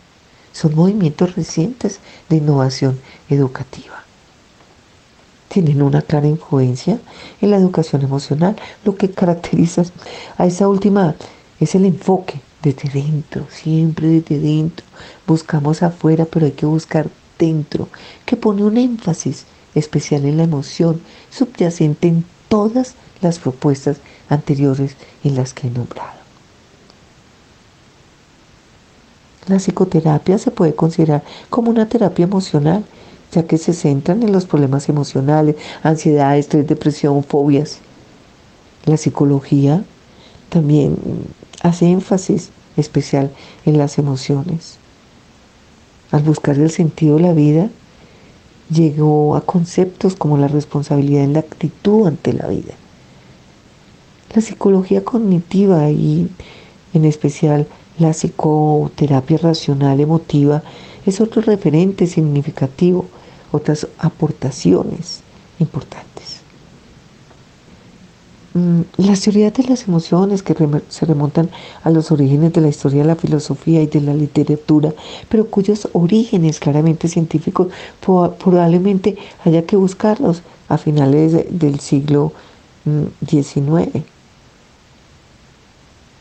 Son 0.53 0.73
movimientos 0.73 1.35
recientes 1.35 1.99
de 2.29 2.37
innovación 2.37 2.97
educativa. 3.29 4.05
Tienen 5.49 5.81
una 5.81 6.01
clara 6.01 6.27
influencia 6.27 6.99
en 7.41 7.51
la 7.51 7.57
educación 7.57 8.03
emocional. 8.03 8.55
Lo 8.85 8.95
que 8.95 9.11
caracteriza 9.11 9.83
a 10.37 10.45
esa 10.45 10.69
última 10.69 11.15
es 11.59 11.75
el 11.75 11.83
enfoque 11.83 12.39
desde 12.63 12.89
dentro, 12.89 13.45
siempre 13.49 14.07
desde 14.07 14.39
dentro. 14.39 14.85
Buscamos 15.27 15.83
afuera, 15.83 16.25
pero 16.25 16.45
hay 16.45 16.53
que 16.53 16.65
buscar 16.65 17.09
dentro, 17.37 17.89
que 18.25 18.37
pone 18.37 18.63
un 18.63 18.77
énfasis 18.77 19.45
especial 19.75 20.25
en 20.25 20.37
la 20.37 20.43
emoción 20.43 21.01
subyacente 21.29 22.07
en 22.07 22.25
todas 22.47 22.95
las 23.21 23.39
propuestas 23.39 23.97
anteriores 24.29 24.95
en 25.23 25.35
las 25.35 25.53
que 25.53 25.67
he 25.67 25.69
nombrado. 25.69 26.17
La 29.47 29.59
psicoterapia 29.59 30.37
se 30.37 30.51
puede 30.51 30.75
considerar 30.75 31.23
como 31.49 31.69
una 31.69 31.87
terapia 31.87 32.23
emocional, 32.23 32.83
ya 33.31 33.43
que 33.43 33.57
se 33.57 33.73
centran 33.73 34.23
en 34.23 34.31
los 34.31 34.45
problemas 34.45 34.89
emocionales, 34.89 35.55
ansiedad, 35.83 36.37
estrés, 36.37 36.67
depresión, 36.67 37.23
fobias. 37.23 37.79
La 38.85 38.97
psicología 38.97 39.83
también 40.49 40.97
hace 41.61 41.89
énfasis 41.89 42.49
especial 42.75 43.31
en 43.65 43.77
las 43.77 43.97
emociones. 43.97 44.77
Al 46.11 46.23
buscar 46.23 46.57
el 46.57 46.71
sentido 46.71 47.17
de 47.17 47.23
la 47.23 47.33
vida, 47.33 47.69
llegó 48.69 49.35
a 49.35 49.41
conceptos 49.41 50.15
como 50.15 50.37
la 50.37 50.47
responsabilidad 50.47 51.23
en 51.23 51.33
la 51.33 51.39
actitud 51.39 52.07
ante 52.07 52.33
la 52.33 52.47
vida. 52.47 52.73
La 54.33 54.41
psicología 54.41 55.03
cognitiva 55.03 55.89
y 55.89 56.29
en 56.93 57.05
especial 57.05 57.67
la 57.97 58.11
psicoterapia 58.11 59.37
racional 59.37 59.99
emotiva 59.99 60.63
es 61.05 61.21
otro 61.21 61.41
referente 61.41 62.07
significativo, 62.07 63.05
otras 63.51 63.87
aportaciones 63.97 65.21
importantes. 65.59 66.06
Mm, 68.53 68.81
las 68.97 69.21
teorías 69.21 69.53
de 69.53 69.63
las 69.63 69.87
emociones 69.87 70.41
que 70.41 70.55
se 70.89 71.05
remontan 71.05 71.49
a 71.83 71.89
los 71.89 72.11
orígenes 72.11 72.53
de 72.53 72.61
la 72.61 72.69
historia 72.69 73.01
de 73.01 73.07
la 73.07 73.15
filosofía 73.15 73.81
y 73.81 73.87
de 73.87 74.01
la 74.01 74.13
literatura, 74.13 74.93
pero 75.29 75.47
cuyos 75.47 75.89
orígenes 75.93 76.59
claramente 76.59 77.07
científicos 77.07 77.67
probablemente 77.99 79.17
haya 79.43 79.65
que 79.65 79.75
buscarlos 79.75 80.41
a 80.69 80.77
finales 80.77 81.33
del 81.49 81.79
siglo 81.79 82.33
XIX 83.25 83.95
mm, 83.95 84.17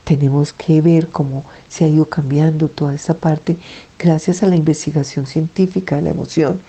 tenemos 0.06 0.52
que 0.52 0.80
ver 0.80 1.08
cómo 1.08 1.44
se 1.68 1.84
ha 1.84 1.88
ido 1.88 2.04
cambiando 2.04 2.68
toda 2.68 2.94
esta 2.94 3.14
parte 3.14 3.56
gracias 3.98 4.44
a 4.44 4.46
la 4.46 4.54
investigación 4.54 5.26
científica 5.26 5.96
de 5.96 6.02
la 6.02 6.10
emoción 6.10 6.60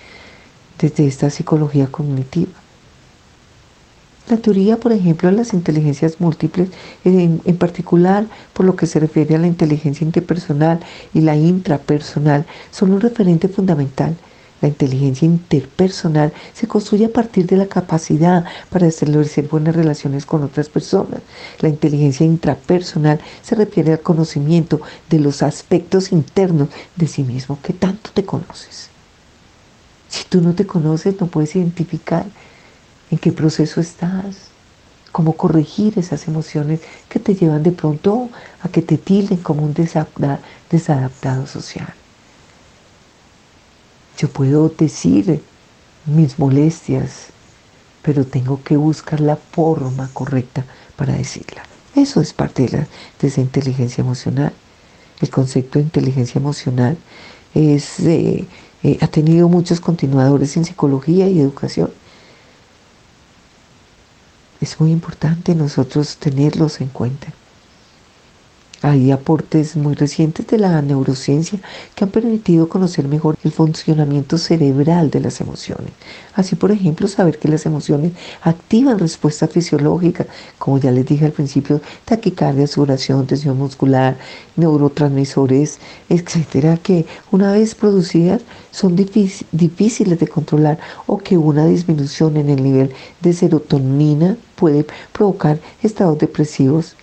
desde 0.78 1.06
esta 1.06 1.30
psicología 1.30 1.86
cognitiva. 1.86 2.52
La 4.28 4.36
teoría, 4.36 4.76
por 4.76 4.92
ejemplo, 4.92 5.30
de 5.30 5.36
las 5.36 5.54
inteligencias 5.54 6.20
múltiples, 6.20 6.68
en, 7.04 7.40
en, 7.44 7.56
particular 7.56 8.26
por 8.52 8.66
lo 8.66 8.76
que 8.76 8.86
se 8.86 9.00
refiere 9.00 9.34
a 9.36 9.38
la 9.38 9.46
inteligencia 9.46 10.04
interpersonal 10.04 10.80
y 11.14 11.22
la 11.22 11.34
intrapersonal, 11.36 12.44
son 12.70 12.92
un 12.92 13.00
referente 13.00 13.48
fundamental 13.48 14.16
La 14.60 14.68
inteligencia 14.68 15.24
interpersonal 15.24 16.32
se 16.52 16.66
construye 16.66 17.06
a 17.06 17.12
partir 17.12 17.46
de 17.46 17.56
la 17.56 17.66
capacidad 17.66 18.44
para 18.70 18.88
establecer 18.88 19.46
buenas 19.48 19.76
relaciones 19.76 20.26
con 20.26 20.42
otras 20.42 20.68
personas. 20.68 21.20
La 21.60 21.68
inteligencia 21.68 22.26
intrapersonal 22.26 23.20
se 23.42 23.54
refiere 23.54 23.92
al 23.92 24.00
conocimiento 24.00 24.80
de 25.08 25.20
los 25.20 25.42
aspectos 25.42 26.12
internos 26.12 26.68
de 26.96 27.06
sí 27.06 27.22
mismo 27.22 27.58
que 27.62 27.72
tanto 27.72 28.10
te 28.12 28.24
conoces. 28.24 28.90
Si 30.08 30.24
tú 30.24 30.40
no 30.40 30.54
te 30.54 30.66
conoces, 30.66 31.20
no 31.20 31.28
puedes 31.28 31.54
identificar 31.54 32.26
en 33.10 33.18
qué 33.18 33.32
proceso 33.32 33.80
estás, 33.80 34.48
cómo 35.12 35.34
corregir 35.34 35.98
esas 35.98 36.28
emociones 36.28 36.80
que 37.08 37.18
te 37.18 37.34
llevan 37.34 37.62
de 37.62 37.72
pronto 37.72 38.28
a 38.62 38.68
que 38.68 38.82
te 38.82 38.98
tilden 38.98 39.38
como 39.38 39.62
un 39.62 39.74
desadaptado 39.74 41.46
social. 41.46 41.92
Yo 44.18 44.28
puedo 44.28 44.68
decir 44.68 45.42
mis 46.06 46.38
molestias, 46.38 47.28
pero 48.02 48.24
tengo 48.24 48.62
que 48.62 48.76
buscar 48.76 49.20
la 49.20 49.36
forma 49.36 50.10
correcta 50.12 50.64
para 50.96 51.14
decirla. 51.14 51.62
Eso 51.94 52.20
es 52.20 52.32
parte 52.32 52.66
de, 52.66 52.86
esa 53.26 53.40
inteligencia 53.40 54.02
emocional. 54.02 54.52
El 55.20 55.30
concepto 55.30 55.78
de 55.78 55.84
inteligencia 55.84 56.38
emocional 56.38 56.96
es, 57.54 58.00
eh, 58.00 58.46
eh, 58.82 58.98
ha 59.00 59.08
tenido 59.08 59.48
muchos 59.48 59.80
continuadores 59.80 60.56
en 60.56 60.64
psicología 60.64 61.28
y 61.28 61.40
educación. 61.40 61.90
Es 64.60 64.80
muy 64.80 64.90
importante 64.90 65.54
nosotros 65.54 66.16
tenerlos 66.16 66.80
en 66.80 66.88
cuenta. 66.88 67.28
Hay 68.80 69.10
aportes 69.10 69.74
muy 69.74 69.94
recientes 69.94 70.46
de 70.46 70.56
la 70.56 70.80
neurociencia 70.82 71.58
que 71.96 72.04
han 72.04 72.10
permitido 72.10 72.68
conocer 72.68 73.08
mejor 73.08 73.36
el 73.42 73.50
funcionamiento 73.50 74.38
cerebral 74.38 75.10
de 75.10 75.18
las 75.18 75.40
emociones. 75.40 75.90
Así, 76.34 76.54
por 76.54 76.70
ejemplo, 76.70 77.08
saber 77.08 77.40
que 77.40 77.48
las 77.48 77.66
emociones 77.66 78.12
activan 78.40 79.00
respuestas 79.00 79.50
fisiológicas, 79.50 80.28
como 80.58 80.78
ya 80.78 80.92
les 80.92 81.06
dije 81.06 81.24
al 81.24 81.32
principio, 81.32 81.80
taquicardia, 82.04 82.68
sudoración, 82.68 83.26
tensión 83.26 83.58
muscular, 83.58 84.16
neurotransmisores, 84.54 85.80
etcétera, 86.08 86.76
que 86.76 87.04
una 87.32 87.50
vez 87.50 87.74
producidas 87.74 88.42
son 88.70 88.94
difíciles 88.94 90.20
de 90.20 90.28
controlar 90.28 90.78
o 91.08 91.18
que 91.18 91.36
una 91.36 91.66
disminución 91.66 92.36
en 92.36 92.48
el 92.48 92.62
nivel 92.62 92.92
de 93.22 93.32
serotonina 93.32 94.36
puede 94.54 94.86
provocar 95.12 95.58
estados 95.82 96.18
depresivos 96.18 96.94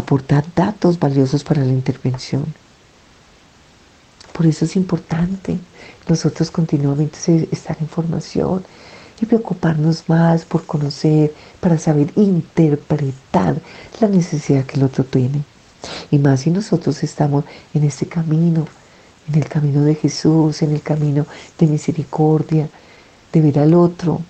aportar 0.00 0.44
datos 0.54 0.98
valiosos 0.98 1.44
para 1.44 1.64
la 1.64 1.72
intervención. 1.72 2.44
Por 4.32 4.46
eso 4.46 4.64
es 4.64 4.76
importante 4.76 5.58
nosotros 6.08 6.50
continuamente 6.50 7.48
estar 7.52 7.76
en 7.80 7.88
formación 7.88 8.64
y 9.20 9.26
preocuparnos 9.26 10.08
más 10.08 10.44
por 10.44 10.64
conocer, 10.64 11.34
para 11.60 11.78
saber 11.78 12.10
interpretar 12.16 13.60
la 14.00 14.08
necesidad 14.08 14.64
que 14.64 14.76
el 14.76 14.84
otro 14.84 15.04
tiene. 15.04 15.44
Y 16.10 16.18
más 16.18 16.40
si 16.40 16.50
nosotros 16.50 17.02
estamos 17.02 17.44
en 17.74 17.84
este 17.84 18.06
camino, 18.06 18.66
en 19.28 19.34
el 19.34 19.48
camino 19.48 19.82
de 19.82 19.94
Jesús, 19.94 20.62
en 20.62 20.72
el 20.72 20.82
camino 20.82 21.26
de 21.58 21.66
misericordia, 21.66 22.68
de 23.32 23.40
ver 23.40 23.58
al 23.58 23.74
otro, 23.74 24.22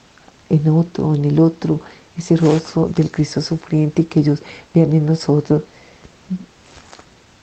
en 0.49 0.69
otro, 0.69 1.15
en 1.15 1.25
el 1.25 1.39
otro, 1.39 1.81
ese 2.17 2.37
rostro 2.37 2.89
del 2.89 3.11
Cristo 3.11 3.41
sufriente 3.41 4.03
y 4.03 4.05
que 4.07 4.21
ellos 4.21 4.43
vean 4.75 4.93
en 4.93 5.07
nosotros 5.07 5.65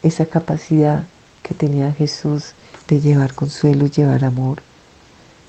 esa 0.04 0.26
capacidad 0.26 1.06
que 1.44 1.54
tenía 1.54 1.92
Jesús 1.92 2.54
de 2.88 3.02
llevar 3.02 3.34
consuelo 3.34 3.88
llevar 3.88 4.24
amor. 4.24 4.62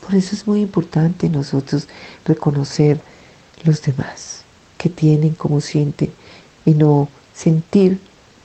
Por 0.04 0.14
eso 0.14 0.34
es 0.34 0.46
muy 0.46 0.60
importante 0.62 1.28
nosotros 1.28 1.88
reconocer 2.24 3.00
los 3.64 3.82
demás 3.82 4.42
que 4.78 4.88
tienen 4.88 5.34
como 5.34 5.60
sienten 5.60 6.12
y 6.64 6.72
no 6.72 7.08
sentir 7.34 8.00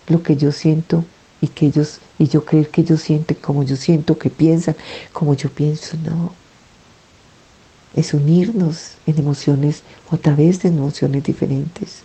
lo 0.07 0.23
que 0.23 0.35
yo 0.35 0.51
siento 0.51 1.05
y 1.41 1.47
que 1.47 1.67
ellos 1.67 1.99
y 2.19 2.27
yo 2.27 2.45
creer 2.45 2.69
que 2.69 2.81
ellos 2.81 3.01
sienten 3.01 3.37
como 3.41 3.63
yo 3.63 3.75
siento, 3.75 4.17
que 4.17 4.29
piensan 4.29 4.75
como 5.11 5.33
yo 5.33 5.49
pienso, 5.49 5.97
no 6.03 6.33
es 7.95 8.13
unirnos 8.13 8.97
en 9.05 9.19
emociones 9.19 9.83
o 10.09 10.15
a 10.15 10.17
través 10.17 10.61
de 10.61 10.69
emociones 10.69 11.23
diferentes. 11.23 12.03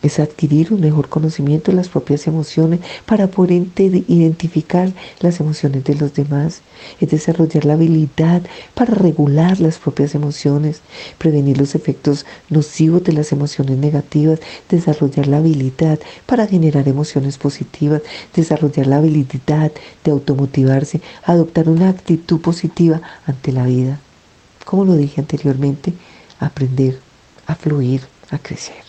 Es 0.00 0.20
adquirir 0.20 0.72
un 0.72 0.80
mejor 0.80 1.08
conocimiento 1.08 1.72
de 1.72 1.76
las 1.76 1.88
propias 1.88 2.28
emociones 2.28 2.80
para 3.04 3.26
poder 3.26 3.66
identificar 3.76 4.92
las 5.18 5.40
emociones 5.40 5.82
de 5.82 5.96
los 5.96 6.14
demás. 6.14 6.62
Es 7.00 7.10
desarrollar 7.10 7.64
la 7.64 7.72
habilidad 7.72 8.42
para 8.74 8.94
regular 8.94 9.60
las 9.60 9.78
propias 9.78 10.14
emociones, 10.14 10.82
prevenir 11.18 11.58
los 11.58 11.74
efectos 11.74 12.26
nocivos 12.48 13.02
de 13.02 13.12
las 13.12 13.32
emociones 13.32 13.76
negativas, 13.78 14.38
desarrollar 14.68 15.26
la 15.26 15.38
habilidad 15.38 15.98
para 16.26 16.46
generar 16.46 16.86
emociones 16.86 17.36
positivas, 17.36 18.02
desarrollar 18.36 18.86
la 18.86 18.98
habilidad 18.98 19.72
de 20.04 20.10
automotivarse, 20.12 21.00
adoptar 21.24 21.68
una 21.68 21.88
actitud 21.88 22.40
positiva 22.40 23.00
ante 23.26 23.50
la 23.50 23.66
vida. 23.66 23.98
Como 24.64 24.84
lo 24.84 24.94
dije 24.94 25.20
anteriormente, 25.20 25.92
aprender 26.38 27.00
a 27.46 27.56
fluir, 27.56 28.02
a 28.30 28.38
crecer. 28.38 28.87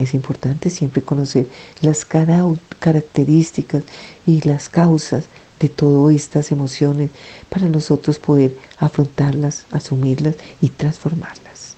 Es 0.00 0.14
importante 0.14 0.70
siempre 0.70 1.02
conocer 1.02 1.46
las 1.82 2.06
características 2.06 3.84
y 4.26 4.40
las 4.48 4.70
causas 4.70 5.26
de 5.60 5.68
todas 5.68 6.16
estas 6.16 6.50
emociones 6.52 7.10
para 7.50 7.68
nosotros 7.68 8.18
poder 8.18 8.56
afrontarlas, 8.78 9.66
asumirlas 9.70 10.36
y 10.62 10.70
transformarlas. 10.70 11.74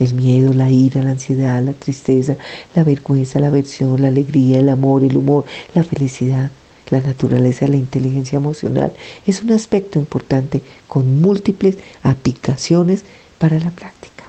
El 0.00 0.14
miedo, 0.14 0.52
la 0.52 0.68
ira, 0.68 1.04
la 1.04 1.12
ansiedad, 1.12 1.62
la 1.62 1.74
tristeza, 1.74 2.36
la 2.74 2.82
vergüenza, 2.82 3.38
la 3.38 3.46
aversión, 3.46 4.02
la 4.02 4.08
alegría, 4.08 4.58
el 4.58 4.68
amor, 4.68 5.04
el 5.04 5.16
humor, 5.16 5.44
la 5.74 5.84
felicidad, 5.84 6.50
la 6.88 7.00
naturaleza 7.00 7.68
la 7.68 7.76
inteligencia 7.76 8.36
emocional 8.36 8.92
es 9.24 9.42
un 9.42 9.52
aspecto 9.52 10.00
importante 10.00 10.60
con 10.88 11.20
múltiples 11.20 11.76
aplicaciones 12.02 13.04
para 13.38 13.60
la 13.60 13.70
práctica. 13.70 14.24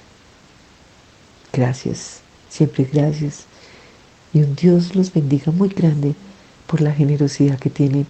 Gracias 1.51 2.21
Siempre 2.51 2.83
gracias. 2.91 3.45
Y 4.33 4.41
un 4.41 4.55
Dios 4.55 4.93
los 4.93 5.13
bendiga 5.13 5.53
muy 5.53 5.69
grande 5.69 6.15
por 6.67 6.81
la 6.81 6.91
generosidad 6.91 7.57
que 7.57 7.69
tienen 7.69 8.05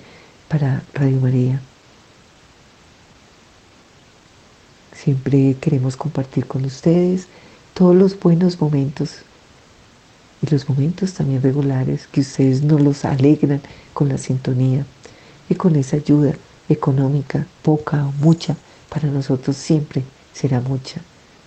para 0.49 0.83
Radio 0.95 1.19
María. 1.21 1.61
Siempre 4.93 5.55
queremos 5.61 5.95
compartir 5.95 6.47
con 6.47 6.65
ustedes 6.65 7.27
todos 7.75 7.95
los 7.95 8.19
buenos 8.19 8.59
momentos 8.59 9.19
y 10.41 10.49
los 10.49 10.67
momentos 10.67 11.13
también 11.13 11.41
regulares 11.41 12.07
que 12.07 12.21
ustedes 12.21 12.63
nos 12.63 12.81
los 12.81 13.05
alegran 13.05 13.61
con 13.93 14.09
la 14.09 14.17
sintonía 14.17 14.85
y 15.49 15.55
con 15.55 15.75
esa 15.75 15.97
ayuda 15.97 16.33
económica, 16.67 17.45
poca 17.61 18.05
o 18.07 18.11
mucha, 18.13 18.55
para 18.89 19.07
nosotros 19.07 19.55
siempre 19.55 20.03
será 20.33 20.61
mucha 20.61 21.01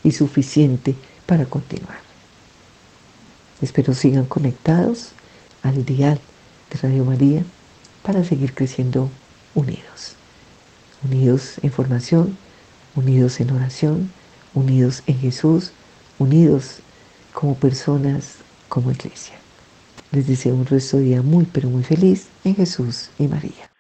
y 0.05 0.13
suficiente 0.13 0.95
para 1.27 1.45
continuar. 1.47 2.04
Espero 3.63 3.95
sigan 3.95 4.27
conectados 4.27 5.13
al 5.63 5.85
dial 5.85 6.21
de 6.71 6.79
Radio 6.79 7.05
María 7.05 7.45
para 8.03 8.25
seguir 8.25 8.55
creciendo 8.55 9.11
unidos. 9.55 10.17
Unidos 11.05 11.55
en 11.63 11.71
formación, 11.71 12.37
unidos 12.97 13.41
en 13.41 13.51
oración, 13.51 14.11
unidos 14.55 15.03
en 15.07 15.19
Jesús, 15.19 15.73
unidos 16.19 16.81
como 17.33 17.55
personas, 17.57 18.37
como 18.69 18.91
iglesia. 18.91 19.35
Les 20.13 20.27
deseo 20.27 20.55
un 20.55 20.67
resto 20.67 20.99
de 20.99 21.05
día 21.05 21.23
muy, 21.23 21.45
pero 21.45 21.69
muy 21.69 21.83
feliz 21.83 22.29
en 22.45 22.55
Jesús 22.55 23.11
y 23.19 23.27
María. 23.27 23.71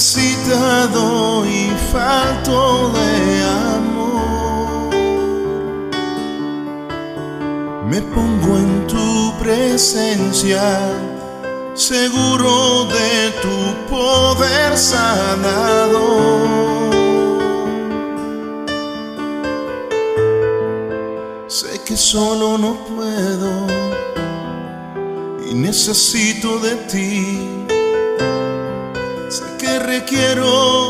necesitado 0.00 1.44
y 1.44 1.68
falto 1.92 2.90
de 2.90 3.42
amor. 3.76 4.94
Me 7.84 8.00
pongo 8.00 8.56
en 8.56 8.86
tu 8.86 9.34
presencia, 9.38 10.62
seguro 11.74 12.86
de 12.86 13.30
tu 13.42 13.74
poder 13.94 14.78
sanador. 14.78 16.00
Sé 21.46 21.78
que 21.84 21.94
solo 21.94 22.56
no 22.56 22.74
puedo 22.86 23.66
y 25.50 25.52
necesito 25.52 26.58
de 26.58 26.76
ti 26.90 27.59
quiero 30.10 30.88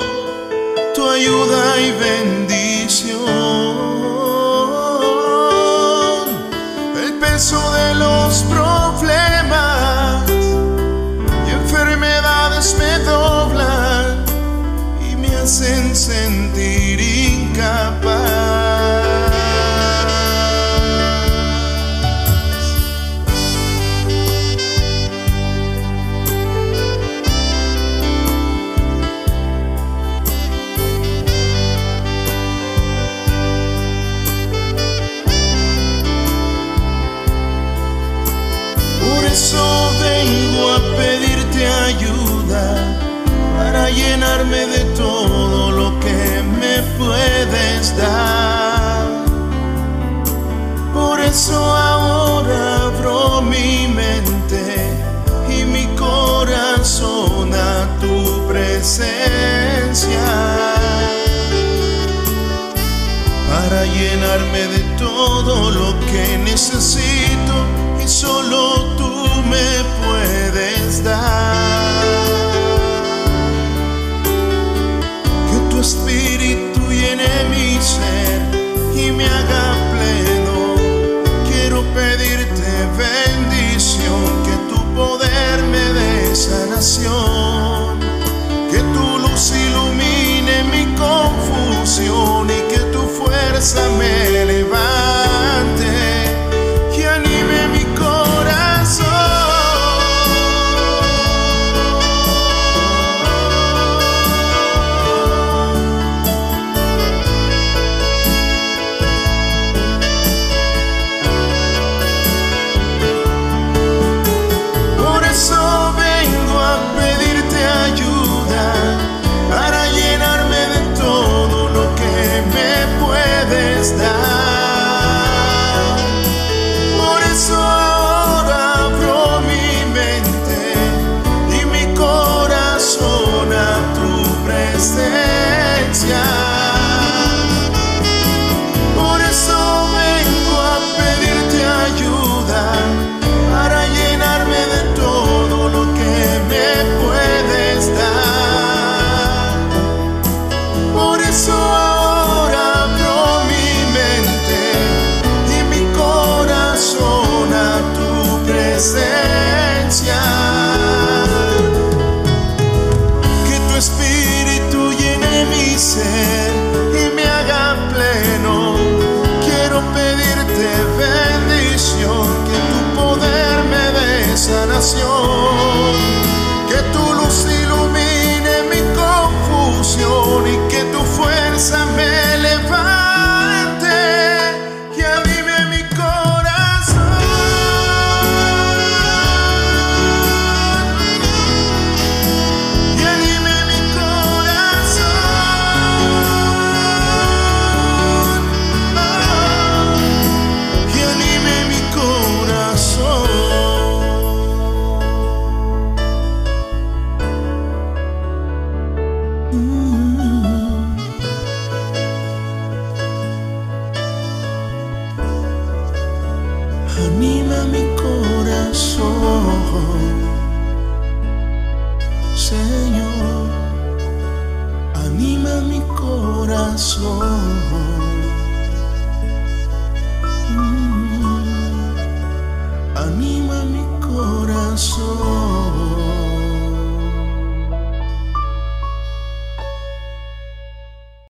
tu 0.94 1.06
ayuda 1.06 1.80
y 1.80 1.92
bendición. 1.92 2.49